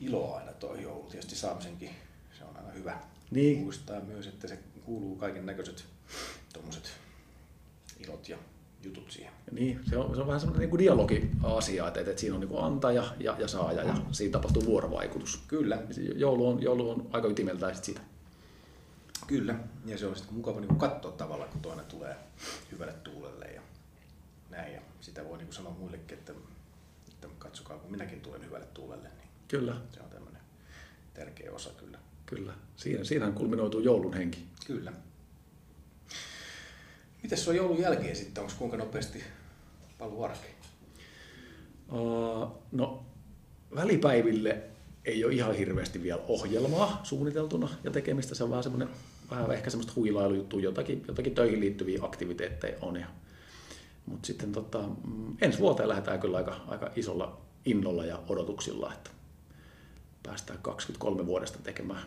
iloa 0.00 0.36
aina 0.38 0.52
tuo 0.52 0.74
joulu. 0.74 1.02
Tietysti 1.10 1.36
saamisenkin 1.36 1.90
se 2.38 2.44
on 2.44 2.56
aina 2.56 2.70
hyvä 2.72 2.98
Niin. 3.30 3.58
muistaa 3.58 4.00
myös, 4.00 4.26
että 4.26 4.48
se 4.48 4.58
kuuluu 4.84 5.16
kaiken 5.16 5.46
näköiset 5.46 5.84
tuommoiset 6.52 6.90
ilot 8.06 8.28
ja 8.28 8.36
jutut 8.82 9.10
siihen. 9.10 9.32
Niin, 9.50 9.80
se 9.90 9.96
on, 9.96 10.14
se 10.14 10.20
on 10.20 10.26
vähän 10.26 10.40
semmoinen 10.40 10.70
niin 10.70 10.78
dialogi-asia, 10.78 11.88
että, 11.88 12.00
että 12.00 12.20
siinä 12.20 12.34
on 12.34 12.40
niin 12.40 12.58
antaja 12.58 13.04
ja, 13.20 13.36
ja 13.38 13.48
saaja 13.48 13.82
ja 13.82 13.94
siinä 14.12 14.32
tapahtuu 14.32 14.64
vuorovaikutus. 14.64 15.42
Kyllä, 15.48 15.82
Joulu 16.16 16.48
on, 16.48 16.62
joulu 16.62 16.90
on 16.90 17.06
aika 17.12 17.28
ytimeltään 17.28 17.74
sit 17.74 17.84
sitä. 17.84 18.00
Kyllä. 19.28 19.54
Ja 19.84 19.98
se 19.98 20.06
on 20.06 20.16
sitten 20.16 20.34
mukava 20.34 20.60
niin 20.60 20.76
katsoa 20.76 21.12
tavallaan, 21.12 21.50
kun 21.50 21.60
toinen 21.60 21.84
tulee 21.84 22.16
hyvälle 22.72 22.92
tuulelle 22.92 23.44
ja 23.44 23.62
näin. 24.50 24.74
Ja 24.74 24.80
sitä 25.00 25.24
voi 25.24 25.38
niin 25.38 25.52
sanoa 25.52 25.72
muillekin, 25.72 26.18
että, 26.18 26.32
että 27.08 27.28
katsokaa, 27.38 27.78
kun 27.78 27.90
minäkin 27.90 28.20
tulen 28.20 28.44
hyvälle 28.44 28.66
tuulelle, 28.66 29.08
niin 29.08 29.28
Kyllä, 29.48 29.76
se 29.92 30.00
on 30.00 30.10
tämmöinen 30.10 30.42
tärkeä 31.14 31.52
osa 31.52 31.70
kyllä. 31.70 31.98
kyllä. 32.26 32.54
Siinä, 32.76 33.04
siinähän 33.04 33.34
kulminoituu 33.34 33.80
joulun 33.80 34.14
henki. 34.14 34.46
Kyllä. 34.66 34.92
Mites 37.22 37.44
se 37.44 37.50
on 37.50 37.56
joulun 37.56 37.78
jälkeen 37.78 38.16
sitten? 38.16 38.42
Onko 38.42 38.54
kuinka 38.58 38.76
nopeasti 38.76 39.24
paluu 39.98 40.22
arkeen? 40.24 40.54
Uh, 41.92 42.48
no, 42.72 43.06
välipäiville 43.74 44.62
ei 45.04 45.24
ole 45.24 45.32
ihan 45.34 45.54
hirveästi 45.54 46.02
vielä 46.02 46.20
ohjelmaa 46.28 47.00
suunniteltuna 47.02 47.68
ja 47.84 47.90
tekemistä. 47.90 48.34
Se 48.34 48.44
on 48.44 48.50
vähän 48.50 48.62
semmoinen, 48.62 48.88
vähän 49.30 49.52
ehkä 49.52 49.70
semmoista 49.70 49.92
huilailujuttua, 49.96 50.60
jotakin, 50.60 51.04
jotakin 51.08 51.34
töihin 51.34 51.60
liittyviä 51.60 51.98
aktiviteetteja 52.02 52.78
on. 52.82 52.96
Ja, 52.96 53.06
mutta 54.06 54.26
sitten 54.26 54.52
tota, 54.52 54.78
mm, 54.78 55.36
ensi 55.42 55.58
vuoteen 55.58 55.88
lähdetään 55.88 56.20
kyllä 56.20 56.36
aika, 56.36 56.56
aika 56.66 56.90
isolla 56.96 57.40
innolla 57.64 58.04
ja 58.04 58.22
odotuksilla, 58.28 58.92
että 58.92 59.10
päästään 60.22 60.58
23 60.62 61.26
vuodesta 61.26 61.58
tekemään 61.62 62.02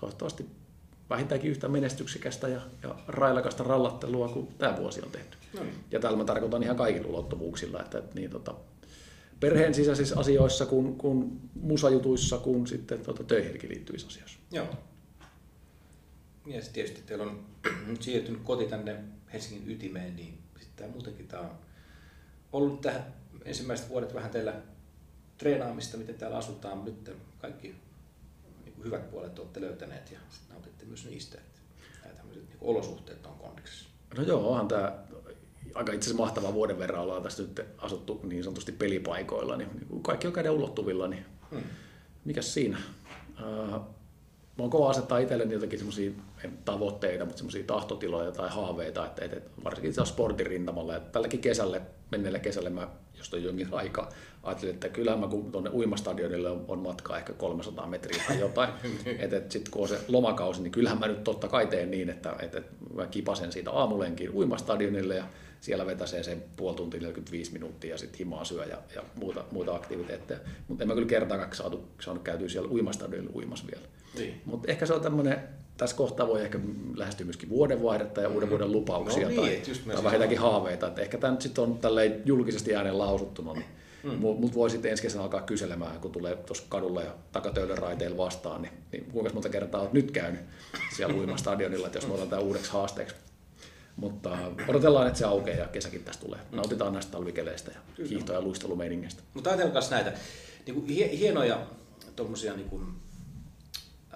toivottavasti 0.00 0.46
vähintäänkin 1.10 1.50
yhtä 1.50 1.68
menestyksekästä 1.68 2.48
ja, 2.48 2.60
ja 2.82 2.94
railakasta 3.08 3.64
rallattelua 3.64 4.28
kuin 4.28 4.48
tämä 4.58 4.76
vuosi 4.76 5.02
on 5.02 5.10
tehty. 5.10 5.36
No 5.54 5.62
niin. 5.62 5.74
Ja 5.90 6.00
tällä 6.00 6.16
mä 6.16 6.24
tarkoitan 6.24 6.62
ihan 6.62 6.76
kaikilla 6.76 7.08
ulottuvuuksilla, 7.08 7.80
että, 7.80 7.98
että 7.98 8.14
niin, 8.14 8.30
tota, 8.30 8.54
perheen 9.40 9.74
sisäisissä 9.74 10.18
asioissa, 10.18 10.66
kun, 10.66 10.96
kun 10.96 11.40
musajutuissa, 11.60 12.38
kun 12.38 12.66
sitten 12.66 13.00
tota, 13.00 13.24
töihinkin 13.24 13.70
liittyvissä 13.70 14.08
asioissa. 14.08 14.38
Joo. 14.52 14.66
Ja 16.48 16.62
sitten 16.62 16.72
tietysti 16.72 17.02
teillä 17.06 17.24
on 17.24 17.46
nyt 17.86 18.02
siirtynyt 18.02 18.40
koti 18.44 18.64
tänne 18.64 18.96
Helsingin 19.32 19.70
ytimeen, 19.70 20.16
niin 20.16 20.38
sitten 20.60 20.76
tämä 20.76 20.92
muutenkin 20.92 21.28
tämä 21.28 21.42
on 21.42 21.50
ollut 22.52 22.80
tähän 22.80 23.14
ensimmäiset 23.44 23.88
vuodet 23.88 24.14
vähän 24.14 24.30
teillä 24.30 24.54
treenaamista, 25.38 25.96
miten 25.96 26.14
täällä 26.14 26.36
asutaan, 26.36 26.84
nyt 26.84 27.10
kaikki 27.38 27.74
niin 28.64 28.74
hyvät 28.84 29.10
puolet 29.10 29.38
olette 29.38 29.60
löytäneet 29.60 30.10
ja 30.10 30.18
sitten 30.30 30.54
nautitte 30.54 30.84
myös 30.84 31.06
niistä, 31.06 31.38
että 31.38 31.60
nämä 32.02 32.14
tämmöiset 32.14 32.48
niin 32.48 32.58
olosuhteet 32.60 33.26
on 33.26 33.38
kondiksessa. 33.38 33.88
No 34.16 34.22
joo, 34.22 34.50
onhan 34.50 34.68
tämä 34.68 34.98
aika 35.74 35.92
itse 35.92 36.10
asiassa 36.10 36.24
mahtava 36.24 36.54
vuoden 36.54 36.78
verran 36.78 37.02
ollaan 37.02 37.22
tästä 37.22 37.42
nyt 37.42 37.60
asuttu 37.78 38.20
niin 38.22 38.44
sanotusti 38.44 38.72
pelipaikoilla, 38.72 39.56
niin, 39.56 39.68
niin 39.74 39.86
kun 39.86 40.02
kaikki 40.02 40.26
on 40.26 40.32
käden 40.32 40.52
ulottuvilla, 40.52 41.08
niin 41.08 41.24
Hmm. 41.50 41.62
mikäs 42.24 42.54
siinä? 42.54 42.78
Uh, 43.40 43.70
mä 43.70 44.58
oon 44.58 44.70
kova 44.70 44.90
asettaa 44.90 45.18
itselleni 45.18 45.54
jotakin 45.54 45.78
semmoisia 45.78 46.10
tavoitteita, 46.64 47.24
mutta 47.24 47.38
semmoisia 47.38 47.64
tahtotiloja 47.64 48.32
tai 48.32 48.48
haaveita, 48.50 49.06
että, 49.06 49.24
että 49.24 49.40
varsinkin 49.64 49.94
siellä 49.94 50.08
sportin 50.08 50.46
rintamalla. 50.46 50.96
Että 50.96 51.10
tälläkin 51.12 51.40
kesälle, 51.40 51.82
menneelle 52.10 52.38
kesälle 52.38 52.70
mä, 52.70 52.88
josta 53.18 53.36
on 53.36 53.42
jonkin 53.42 53.68
aikaa, 53.72 54.08
ajattelin, 54.42 54.74
että 54.74 54.88
kyllä 54.88 55.16
mä 55.16 55.26
kun 55.28 55.52
tuonne 55.52 55.70
uimastadionille 55.70 56.50
on, 56.50 56.64
on 56.68 56.78
matkaa 56.78 57.18
ehkä 57.18 57.32
300 57.32 57.86
metriä 57.86 58.22
tai 58.28 58.40
jotain. 58.40 58.70
että 59.18 59.36
et 59.36 59.52
sitten 59.52 59.72
kun 59.72 59.82
on 59.82 59.88
se 59.88 60.00
lomakausi, 60.08 60.62
niin 60.62 60.72
kyllähän 60.72 60.98
mä 60.98 61.06
nyt 61.06 61.24
totta 61.24 61.48
kai 61.48 61.66
teen 61.66 61.90
niin, 61.90 62.10
että, 62.10 62.36
että 62.40 62.62
mä 62.94 63.06
kipasen 63.06 63.52
siitä 63.52 63.70
aamulenkin 63.70 64.34
uimastadionille 64.34 65.16
ja 65.16 65.24
siellä 65.60 65.86
vetäsee 65.86 66.22
sen 66.22 66.44
puoli 66.56 66.76
tuntia 66.76 67.00
45 67.00 67.52
minuuttia 67.52 67.90
ja 67.90 67.98
sitten 67.98 68.18
himaa 68.18 68.44
syö 68.44 68.64
ja, 68.64 68.78
ja 68.94 69.02
muuta, 69.14 69.44
muuta 69.50 69.74
aktiviteetteja. 69.74 70.40
Mutta 70.68 70.84
en 70.84 70.88
mä 70.88 70.94
kyllä 70.94 71.08
kertaakaan 71.08 71.54
saatu, 71.54 71.88
saanut 72.00 72.22
käytyä 72.22 72.48
siellä 72.48 72.70
uimastadionilla 72.70 73.32
uimas 73.34 73.66
vielä. 73.66 73.86
Niin. 74.14 74.42
Mutta 74.44 74.70
ehkä 74.70 74.86
se 74.86 74.94
on 74.94 75.00
tämmöinen, 75.00 75.38
tässä 75.76 75.96
kohtaa 75.96 76.26
voi 76.26 76.42
ehkä 76.42 76.58
lähestyä 76.96 77.24
myöskin 77.24 77.48
vuodenvaihdetta 77.48 78.20
ja 78.20 78.28
uuden 78.28 78.50
vuoden 78.50 78.72
lupauksia 78.72 79.22
No 79.22 79.28
niin, 79.28 79.40
tai, 79.40 79.54
et 79.54 79.58
mä 79.58 79.64
tai 79.64 79.74
siis 79.74 80.04
vähintäänkin 80.04 80.38
haaveita. 80.38 80.86
Että 80.86 81.02
ehkä 81.02 81.18
tämä 81.18 81.30
nyt 81.30 81.42
sitten 81.42 81.64
on 81.64 81.78
tälleen 81.78 82.22
julkisesti 82.24 82.74
ääneen 82.74 82.98
lausuttuna, 82.98 83.52
niin 83.52 83.64
mm. 84.02 84.10
mut 84.18 84.54
voi 84.54 84.70
sitten 84.70 84.90
ensi 84.90 85.02
kesänä 85.02 85.22
alkaa 85.22 85.40
kyselemään, 85.40 86.00
kun 86.00 86.12
tulee 86.12 86.36
tuossa 86.36 86.64
kadulla 86.68 87.02
ja 87.02 87.14
takatöydön 87.32 87.78
raiteilla 87.78 88.16
vastaan, 88.16 88.62
niin, 88.62 88.72
niin 88.92 89.04
kuinka 89.04 89.32
monta 89.32 89.48
kertaa 89.48 89.80
olet 89.80 89.92
nyt 89.92 90.10
käynyt 90.10 90.40
siellä 90.96 91.14
uimastadionilla, 91.14 91.86
että 91.86 91.98
jos 91.98 92.06
me 92.06 92.12
otetaan 92.12 92.30
tämä 92.30 92.42
uudeksi 92.42 92.72
haasteeksi. 92.72 93.14
Mutta 93.96 94.38
odotellaan, 94.68 95.06
että 95.06 95.18
se 95.18 95.24
aukeaa 95.24 95.58
ja 95.58 95.66
kesäkin 95.66 96.04
tästä 96.04 96.24
tulee. 96.24 96.40
Nautitaan 96.52 96.92
näistä 96.92 97.12
talvikeleistä 97.12 97.70
ja 97.70 98.04
hiihto- 98.04 98.32
ja 98.32 98.40
luistelumeiningeistä. 98.40 99.22
Mutta 99.34 99.50
ajatelkaa 99.50 99.82
näitä 99.90 100.12
niin 100.66 100.74
kuin 100.74 100.86
hie- 100.86 101.16
hienoja 101.18 101.66
tuommoisia 102.16 102.54
niin 102.54 102.68
kuin, 102.68 102.86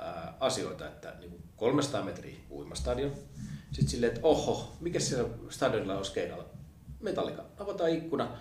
ää, 0.02 0.34
asioita, 0.40 0.86
että 0.88 1.14
niin 1.20 1.30
kuin 1.30 1.42
300 1.56 2.02
metriä 2.02 2.36
uimastadion. 2.50 3.12
Sitten 3.72 3.88
silleen, 3.88 4.12
että 4.12 4.26
oho, 4.26 4.72
mikä 4.80 5.00
siellä 5.00 5.28
stadionilla 5.50 5.98
on 5.98 6.04
skeinalla? 6.04 6.44
Metallika. 7.00 7.44
Avataan 7.58 7.90
ikkuna 7.90 8.36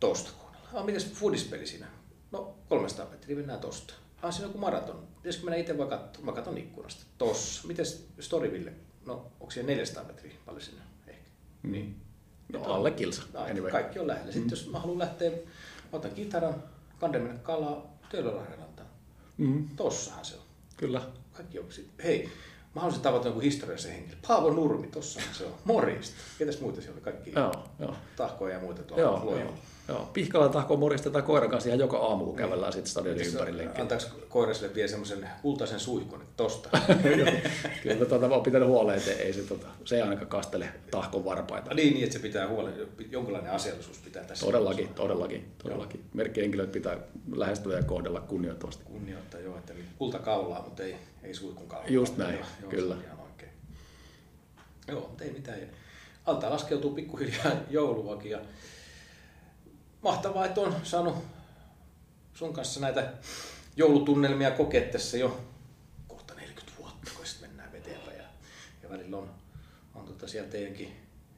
tosta 0.00 0.30
kuunnella. 0.38 0.68
Ah, 0.74 0.84
mitäs 0.84 1.06
foodispeli 1.06 1.66
siinä? 1.66 1.86
No 2.30 2.58
300 2.68 3.06
metriä 3.10 3.36
mennään 3.36 3.60
tosta. 3.60 3.94
Ah, 4.22 4.32
siinä 4.32 4.46
on 4.46 4.50
joku 4.50 4.58
maraton. 4.58 5.08
Pitäisikö 5.16 5.44
mennä 5.44 5.56
itse 5.56 5.78
vai 5.78 5.86
katsoa? 5.86 6.24
Mä 6.24 6.32
katson 6.32 6.58
ikkunasta. 6.58 7.04
Tossa. 7.18 7.68
Mites 7.68 8.08
Storyville? 8.20 8.72
No, 9.06 9.32
onko 9.40 9.50
siellä 9.50 9.66
400 9.66 10.04
metriä? 10.04 10.32
Paljon 10.46 10.62
sinne 10.62 10.82
ehkä. 11.06 11.30
Niin. 11.62 12.00
No, 12.52 12.64
alle 12.64 12.90
kilsa. 12.90 13.22
Anyway. 13.22 13.50
Anyway. 13.50 13.70
Kaikki 13.70 13.98
on 13.98 14.06
lähellä. 14.06 14.32
Sitten 14.32 14.50
jos 14.50 14.70
mä 14.70 14.78
haluan 14.78 14.98
lähteä, 14.98 15.30
mä 15.30 15.38
otan 15.92 16.10
kitaran, 16.10 16.62
kanden 16.98 17.22
mennä 17.22 17.38
kalaa, 17.38 17.98
Töölölahden 18.10 18.58
rantaan. 18.58 18.88
Mm, 19.36 19.68
Tossahan 19.76 20.24
se 20.24 20.36
on. 20.36 20.42
Kyllä. 20.78 21.02
Kaikki 21.32 21.58
on. 21.58 21.66
Hei, 22.04 22.24
mä 22.74 22.80
haluaisin 22.80 23.02
tavata 23.02 23.26
jonkun 23.26 23.42
historiallisen 23.42 23.92
henkilön. 23.92 24.18
Paavo 24.28 24.50
Nurmi, 24.50 24.86
tossahan 24.86 25.34
se 25.34 25.44
on. 25.44 25.52
Morjesta. 25.64 26.16
Ketäs 26.38 26.60
muita 26.60 26.80
siellä 26.80 26.94
oli? 26.94 27.04
Kaikki 27.04 27.32
Joo, 27.36 27.52
joo. 27.78 27.94
tahkoja 28.16 28.54
ja 28.54 28.60
muita 28.60 28.82
tuolla 28.82 29.02
Joo, 29.02 29.38
joo, 29.40 29.54
joo. 29.88 30.10
Pihkalla 30.12 30.48
tahkoo 30.48 30.76
moristetaan 30.76 31.24
koiran 31.24 31.50
kanssa 31.50 31.68
ihan 31.68 31.80
joka 31.80 31.98
aamu, 31.98 32.24
kun 32.24 32.36
kävellään 32.36 32.72
sitten 32.72 32.90
stadionin 32.90 33.26
ympäri 33.26 33.56
lenkkiä. 33.56 33.82
Antaako 33.82 34.04
koira 34.28 34.54
sille 34.54 34.74
vielä 34.74 34.88
semmoisen 34.88 35.28
kultaisen 35.42 35.80
suihkun, 35.80 36.22
että 36.22 36.34
tosta? 36.36 36.68
Kyllä 37.82 38.28
mä 38.28 38.34
oon 38.34 38.42
pitänyt 38.42 38.68
huoleen, 38.68 38.98
että 38.98 39.12
ei 39.12 39.32
se, 39.32 39.42
tota, 39.42 39.66
se 39.84 39.96
ei 39.96 40.02
ainakaan 40.02 40.26
kastele 40.26 40.68
tahkon 40.90 41.24
varpaita. 41.24 41.74
niin, 41.74 41.94
niin, 41.94 42.04
että 42.04 42.12
se 42.12 42.18
pitää 42.18 42.48
huolen, 42.48 42.74
jonkinlainen 43.10 43.52
asiallisuus 43.52 43.98
pitää 43.98 44.24
tässä. 44.24 44.46
Todellakin, 44.46 44.88
todellakin, 44.88 45.52
todellakin. 45.62 46.04
Merkkihenkilöt 46.14 46.72
pitää 46.72 46.98
lähestyä 47.32 47.76
ja 47.76 47.82
kohdella 47.82 48.20
kunnioittavasti. 48.20 48.84
Kunnioittaa 48.84 49.40
joo, 49.40 49.58
että 49.58 49.72
kulta 49.98 50.18
kaulaa, 50.18 50.62
mutta 50.62 50.82
ei, 50.82 50.96
ei 51.22 51.34
suihkun 51.34 51.68
kaulaa. 51.68 51.88
Just 51.88 52.16
näin, 52.16 52.34
joo, 52.34 52.46
joo, 52.60 52.70
kyllä. 52.70 52.96
Ihan 53.04 53.20
oikein. 53.20 53.50
Joo, 54.88 55.00
mutta 55.00 55.24
ei 55.24 55.32
mitään. 55.32 55.58
Altaa 56.26 56.50
laskeutuu 56.50 56.90
pikkuhiljaa 56.90 57.52
jouluakin 57.70 58.30
ja 58.30 58.40
mahtavaa, 60.02 60.46
että 60.46 60.60
on 60.60 60.74
saanut 60.82 61.14
sun 62.34 62.52
kanssa 62.52 62.80
näitä 62.80 63.12
joulutunnelmia 63.76 64.50
kokea 64.50 64.92
tässä 64.92 65.16
jo 65.16 65.40
kohta 66.08 66.34
40 66.34 66.72
vuotta, 66.78 67.10
kun 67.16 67.26
sitten 67.26 67.48
mennään 67.48 67.76
eteenpäin. 67.76 68.18
Ja, 68.18 68.24
ja 68.82 68.90
välillä 68.90 69.16
on, 69.16 69.30
on 69.94 70.04
tota 70.04 70.28
siellä 70.28 70.50
teidänkin, 70.50 70.92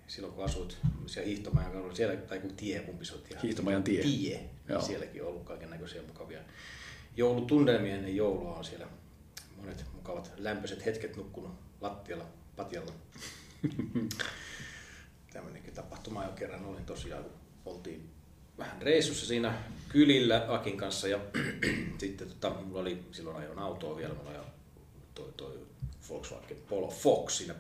silloin 0.07 0.35
kun 0.35 0.44
asuit 0.44 0.79
siellä 1.07 1.27
hiihtomajan 1.27 1.73
kaudella, 1.73 1.94
siellä, 1.94 2.16
tai 2.16 2.38
kun 2.38 2.55
tie, 2.57 2.81
kumpi 2.81 3.05
se 3.05 3.14
on 3.14 3.20
tie? 3.20 3.38
Hiihtomajan 3.42 3.83
tie. 3.83 4.03
Tie. 4.03 4.51
Joo. 4.68 4.79
Niin 4.79 4.87
sielläkin 4.87 5.23
on 5.23 5.29
ollut 5.29 5.44
kaiken 5.44 5.70
näköisiä 5.70 6.03
mukavia 6.03 6.40
joulutunnelmia 7.16 7.94
ennen 7.94 8.16
joulua 8.16 8.57
on 8.57 8.64
siellä 8.64 8.87
monet 9.57 9.85
mukavat 9.94 10.33
lämpöiset 10.37 10.87
hetket 10.87 11.16
nukkunut 11.16 11.53
lattialla, 11.81 12.27
patjalla. 12.57 12.92
Tämmöinenkin 15.33 15.75
tapahtuma 15.75 16.25
jo 16.25 16.33
kerran 16.33 16.64
olin 16.64 16.85
tosiaan, 16.85 17.25
kun 17.25 17.33
oltiin 17.64 18.11
vähän 18.61 18.83
reissussa 18.83 19.27
siinä 19.27 19.55
kylillä 19.88 20.44
Akin 20.49 20.77
kanssa 20.77 21.09
ja 21.09 21.18
sitten 21.99 22.29
tota, 22.29 22.51
mulla 22.51 22.81
oli, 22.81 23.05
silloin 23.12 23.37
ajoin 23.37 23.59
autoa 23.59 23.96
vielä, 23.96 24.14
mulla 24.14 24.31
oli 24.31 24.38
toi, 25.14 25.33
toi 25.37 25.59
Volkswagen 26.09 26.57
Polo 26.68 26.88
Fox 26.88 27.33
siinä 27.33 27.55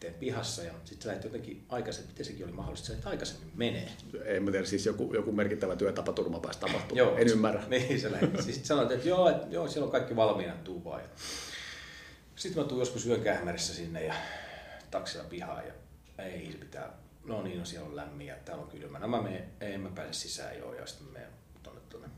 teen 0.00 0.14
pihassa 0.14 0.62
ja 0.62 0.72
sitten 0.84 1.02
sä 1.02 1.08
lähdit 1.08 1.24
jotenkin 1.24 1.64
aikaisemmin, 1.68 2.10
miten 2.10 2.26
sekin 2.26 2.44
oli 2.44 2.52
mahdollista, 2.52 2.86
sä 2.86 2.92
lähdit 2.92 3.06
aikaisemmin 3.06 3.50
menee. 3.54 3.88
En 4.24 4.42
mä 4.42 4.50
tiedä, 4.50 4.66
siis 4.66 4.86
joku, 4.86 5.14
joku 5.14 5.32
merkittävä 5.32 5.76
työtapaturma 5.76 6.40
pääsi 6.40 6.60
tapahtumaan. 6.60 6.96
Joo. 6.96 7.16
En 7.16 7.28
ymmärrä. 7.28 7.62
Niin, 7.68 8.00
se 8.00 8.12
lähti. 8.12 8.42
Siis 8.42 8.68
sanoit, 8.68 8.90
että 8.90 9.08
joo, 9.08 9.28
että 9.28 9.46
joo, 9.50 9.68
siellä 9.68 9.84
on 9.84 9.92
kaikki 9.92 10.16
valmiina, 10.16 10.54
tuu 10.64 10.84
vaan. 10.84 11.02
Ja 11.02 11.08
Sitten 12.36 12.62
mä 12.62 12.68
tuun 12.68 12.80
joskus 12.80 13.06
yön 13.06 13.20
kähmärissä 13.20 13.74
sinne 13.74 14.04
ja 14.04 14.14
taksilla 14.90 15.24
pihaan 15.24 15.64
ja 15.66 15.72
ei 16.24 16.52
se 16.52 16.58
pitää, 16.58 16.92
no 17.28 17.42
niin, 17.42 17.58
no 17.58 17.64
siellä 17.64 17.88
on 17.88 17.96
lämmin 17.96 18.26
ja 18.26 18.34
täällä 18.44 18.62
on 18.62 18.70
kylmä. 18.70 18.98
No 18.98 19.08
mä 19.08 19.22
menen, 19.22 19.44
ei 19.60 19.78
mä 19.78 19.88
pääse 19.94 20.12
sisään 20.12 20.58
joo 20.58 20.74
ja 20.74 20.86
sitten 20.86 21.12
menen 21.12 21.28
tonne 21.62 21.80
tonne. 21.88 22.08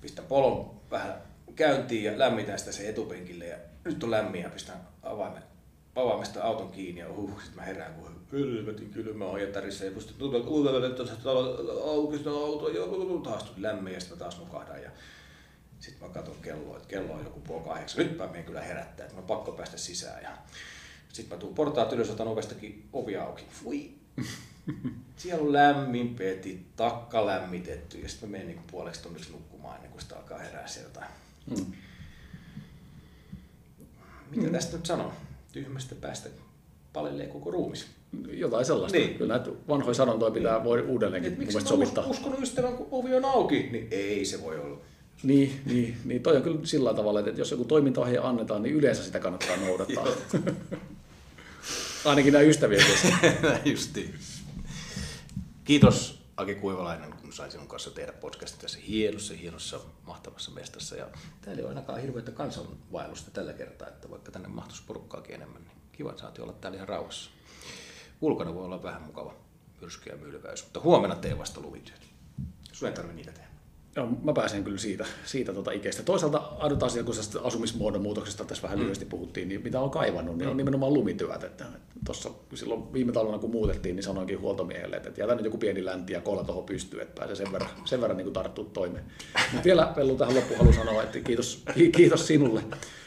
Pistän 0.00 0.24
polon 0.24 0.80
vähän 0.90 1.22
käyntiin 1.56 2.04
ja 2.04 2.18
lämmitän 2.18 2.58
sitä 2.58 2.72
se 2.72 2.88
etupenkille 2.88 3.46
ja 3.46 3.56
nyt 3.84 4.04
on 4.04 4.10
lämmin 4.10 4.42
ja 4.42 4.50
pistän 4.50 4.88
avaimen, 5.02 5.42
avaimesta 5.96 6.42
auton 6.42 6.72
kiinni 6.72 7.00
ja 7.00 7.10
uh, 7.10 7.42
sit 7.42 7.54
mä 7.54 7.62
herään 7.62 7.94
kun 7.94 8.26
helvetin 8.32 8.90
kylmä 8.90 9.24
on 9.24 9.40
jätärissä 9.40 9.84
ja 9.84 9.90
pystyn 9.90 10.16
auki 11.84 12.18
sitä 12.18 12.30
autoa 12.30 12.68
ja 12.68 12.80
taas 13.22 13.42
tuli 13.42 13.62
lämmin 13.62 13.94
ja 13.94 14.00
sitten 14.00 14.18
taas 14.18 14.38
nukahdan 14.38 14.82
ja 14.82 14.90
sitten 15.80 16.08
mä 16.08 16.14
katson 16.14 16.36
kelloa, 16.42 16.76
että 16.76 16.88
kello 16.88 17.12
on 17.12 17.24
joku 17.24 17.40
puoli 17.40 17.64
kahdeksan. 17.64 17.98
Nyt 17.98 18.18
mä 18.18 18.26
menen 18.26 18.44
kyllä 18.44 18.60
herättää, 18.60 19.04
että 19.04 19.16
mä 19.16 19.20
on 19.20 19.26
pakko 19.26 19.52
päästä 19.52 19.76
sisään. 19.76 20.22
Ja 20.22 20.30
sitten 21.14 21.36
mä 21.36 21.40
tuun 21.40 21.54
portaat 21.54 21.92
ylös, 21.92 22.10
otan 22.10 22.28
ovestakin 22.28 22.84
ovi 22.92 23.16
auki. 23.16 23.44
Fui! 23.50 23.90
Siellä 25.16 25.44
on 25.44 25.52
lämmin 25.52 26.14
peti, 26.14 26.66
takka 26.76 27.26
lämmitetty 27.26 27.98
ja 27.98 28.08
sitten 28.08 28.28
mä 28.28 28.32
menen 28.32 28.46
niin 28.46 28.60
puoleksi 28.70 29.02
tunniksi 29.02 29.32
nukkumaan 29.32 29.76
ennen 29.76 29.90
kuin 29.90 30.02
sitä 30.02 30.16
alkaa 30.16 30.38
herää 30.38 30.66
sieltä. 30.66 31.02
Hmm. 31.48 31.66
Mitä 34.30 34.42
hmm. 34.42 34.52
tästä 34.52 34.76
nyt 34.76 34.86
sanon? 34.86 35.12
Tyhmästä 35.52 35.94
päästä 35.94 36.28
palellee 36.92 37.26
koko 37.26 37.50
ruumis. 37.50 37.86
Jotain 38.30 38.64
sellaista. 38.64 38.98
Niin. 38.98 39.14
Kyllä 39.14 39.36
näitä 39.36 39.50
vanhoja 39.68 39.94
sanontoja 39.94 40.30
pitää 40.30 40.54
niin. 40.54 40.64
voi 40.64 40.82
uudelleenkin 40.82 41.32
mun 41.32 41.38
mielestä 41.38 41.68
sovittaa. 41.68 42.06
Uskonut 42.06 42.42
ystävän, 42.42 42.76
kun 42.76 42.88
ovi 42.90 43.14
on 43.14 43.24
auki, 43.24 43.68
niin 43.72 43.88
ei 43.90 44.24
se 44.24 44.42
voi 44.42 44.58
olla. 44.58 44.78
Niin, 45.22 45.60
niin, 45.66 45.96
niin 46.04 46.22
toi 46.22 46.36
on 46.36 46.42
kyllä 46.42 46.60
sillä 46.62 46.94
tavalla, 46.94 47.20
että 47.20 47.40
jos 47.40 47.50
joku 47.50 47.64
toimintaohje 47.64 48.18
annetaan, 48.18 48.62
niin 48.62 48.74
yleensä 48.74 49.04
sitä 49.04 49.20
kannattaa 49.20 49.56
noudattaa. 49.56 50.06
Ainakin 52.04 52.32
näin 52.32 52.48
ystävien 52.48 52.86
kesken. 52.86 53.36
Justiin. 53.72 54.14
Kiitos 55.64 56.22
Aki 56.36 56.54
Kuivalainen, 56.54 57.12
kun 57.12 57.32
sain 57.32 57.50
sinun 57.50 57.68
kanssa 57.68 57.90
tehdä 57.90 58.12
podcastin 58.12 58.60
tässä 58.60 58.78
hienossa, 58.86 59.34
hienossa, 59.34 59.80
mahtavassa 60.06 60.50
mestassa. 60.50 60.96
Ja 60.96 61.06
täällä 61.40 61.60
ei 61.60 61.64
ole 61.64 61.68
ainakaan 61.68 62.00
hirveätä 62.00 62.30
kansanvaellusta 62.30 63.30
tällä 63.30 63.52
kertaa, 63.52 63.88
että 63.88 64.10
vaikka 64.10 64.32
tänne 64.32 64.48
mahtuisi 64.48 64.82
porukkaakin 64.86 65.34
enemmän, 65.34 65.62
niin 65.62 65.76
kiva, 65.92 66.10
että 66.10 66.22
saatiin 66.22 66.42
olla 66.42 66.52
täällä 66.52 66.76
ihan 66.76 66.88
rauhassa. 66.88 67.30
Ulkona 68.20 68.54
voi 68.54 68.64
olla 68.64 68.82
vähän 68.82 69.02
mukava 69.02 69.34
myrsky 69.80 70.10
ja 70.10 70.16
mylväys, 70.16 70.64
mutta 70.64 70.80
huomenna 70.80 71.16
teen 71.16 71.38
vasta 71.38 71.60
luvityöt. 71.60 72.00
Sun 72.72 72.88
ei 72.88 72.94
tarvitse 72.94 73.16
niitä 73.16 73.32
tehdä. 73.32 73.53
Joo, 73.96 74.08
mä 74.24 74.32
pääsen 74.32 74.64
kyllä 74.64 74.78
siitä, 74.78 75.06
siitä 75.24 75.52
tuota 75.52 75.70
ikestä. 75.70 76.02
Toisaalta 76.02 76.38
ainut 76.58 76.82
asia, 76.82 77.04
kun 77.04 77.14
asumismuodon 77.42 78.02
muutoksesta 78.02 78.44
tässä 78.44 78.62
vähän 78.62 78.78
mm. 78.78 78.82
lyhyesti 78.82 79.04
puhuttiin, 79.04 79.48
niin 79.48 79.62
mitä 79.62 79.80
on 79.80 79.90
kaivannut, 79.90 80.38
niin 80.38 80.48
on 80.48 80.56
nimenomaan 80.56 80.94
lumityöt. 80.94 81.44
Että, 81.44 81.64
tuossa 82.04 82.30
silloin 82.54 82.92
viime 82.92 83.12
talvena, 83.12 83.38
kun 83.38 83.50
muutettiin, 83.50 83.96
niin 83.96 84.04
sanoinkin 84.04 84.40
huoltomiehelle, 84.40 84.96
että 84.96 85.20
jätä 85.20 85.34
nyt 85.34 85.44
joku 85.44 85.58
pieni 85.58 85.84
länti 85.84 86.12
ja 86.12 86.20
kolla 86.20 86.44
tuohon 86.44 86.64
pystyy, 86.64 87.00
että 87.00 87.20
pääsee 87.20 87.36
sen 87.36 87.52
verran, 87.52 87.70
sen 87.84 88.00
verran 88.00 88.16
niin 88.16 88.32
tarttua 88.32 88.64
toimeen. 88.72 89.04
Mutta 89.52 89.64
vielä 89.64 89.92
Pellu 89.96 90.16
tähän 90.16 90.34
loppuun 90.34 90.58
haluan 90.58 90.74
sanoa, 90.74 91.02
että 91.02 91.20
kiitos, 91.20 91.64
kiitos 91.96 92.26
sinulle, 92.26 92.62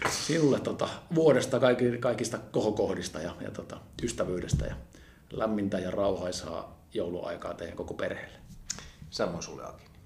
sinulle 0.10 0.60
tota, 0.60 0.89
vuodesta 1.15 1.60
kaikki, 1.60 1.97
kaikista 2.00 2.38
kohokohdista 2.52 3.21
ja, 3.21 3.36
ja 3.41 3.52
tota, 3.52 3.78
ystävyydestä 4.04 4.65
ja 4.65 4.76
lämmintä 5.32 5.80
ja 5.80 5.91
rauhaisaa 5.91 6.88
jouluaikaa 6.93 7.54
teidän 7.54 7.78
koko 7.78 7.93
perheelle. 7.93 8.38
Samoin 9.10 9.43
sulle 9.43 9.63
Aki. 9.63 9.97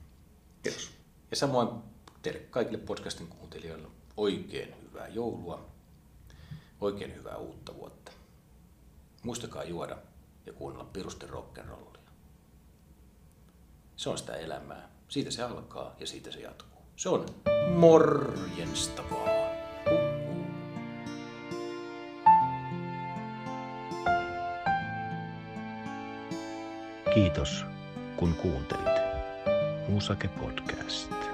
Kiitos. 0.63 0.91
Ja 1.31 1.37
samoin 1.37 1.67
teille 2.21 2.39
kaikille 2.39 2.77
podcastin 2.77 3.27
kuuntelijoille 3.27 3.87
oikein 4.17 4.75
hyvää 4.83 5.07
joulua, 5.07 5.69
oikein 6.81 7.15
hyvää 7.15 7.37
uutta 7.37 7.75
vuotta. 7.75 8.11
Muistakaa 9.23 9.63
juoda 9.63 9.97
ja 10.45 10.53
kuunnella 10.53 10.89
pirusten 10.93 11.29
rock'n'rollia. 11.29 12.09
Se 13.95 14.09
on 14.09 14.17
sitä 14.17 14.33
elämää. 14.33 14.89
Siitä 15.09 15.31
se 15.31 15.43
alkaa 15.43 15.95
ja 15.99 16.07
siitä 16.07 16.31
se 16.31 16.39
jatkuu. 16.39 16.81
Se 16.95 17.09
on 17.09 17.25
morjensta 17.75 19.03
vaan. 19.11 19.51
Kiitos 27.13 27.65
kun 28.17 28.35
kuuntelit. 28.35 28.90
Musake 29.89 30.29
Podcast. 30.39 31.30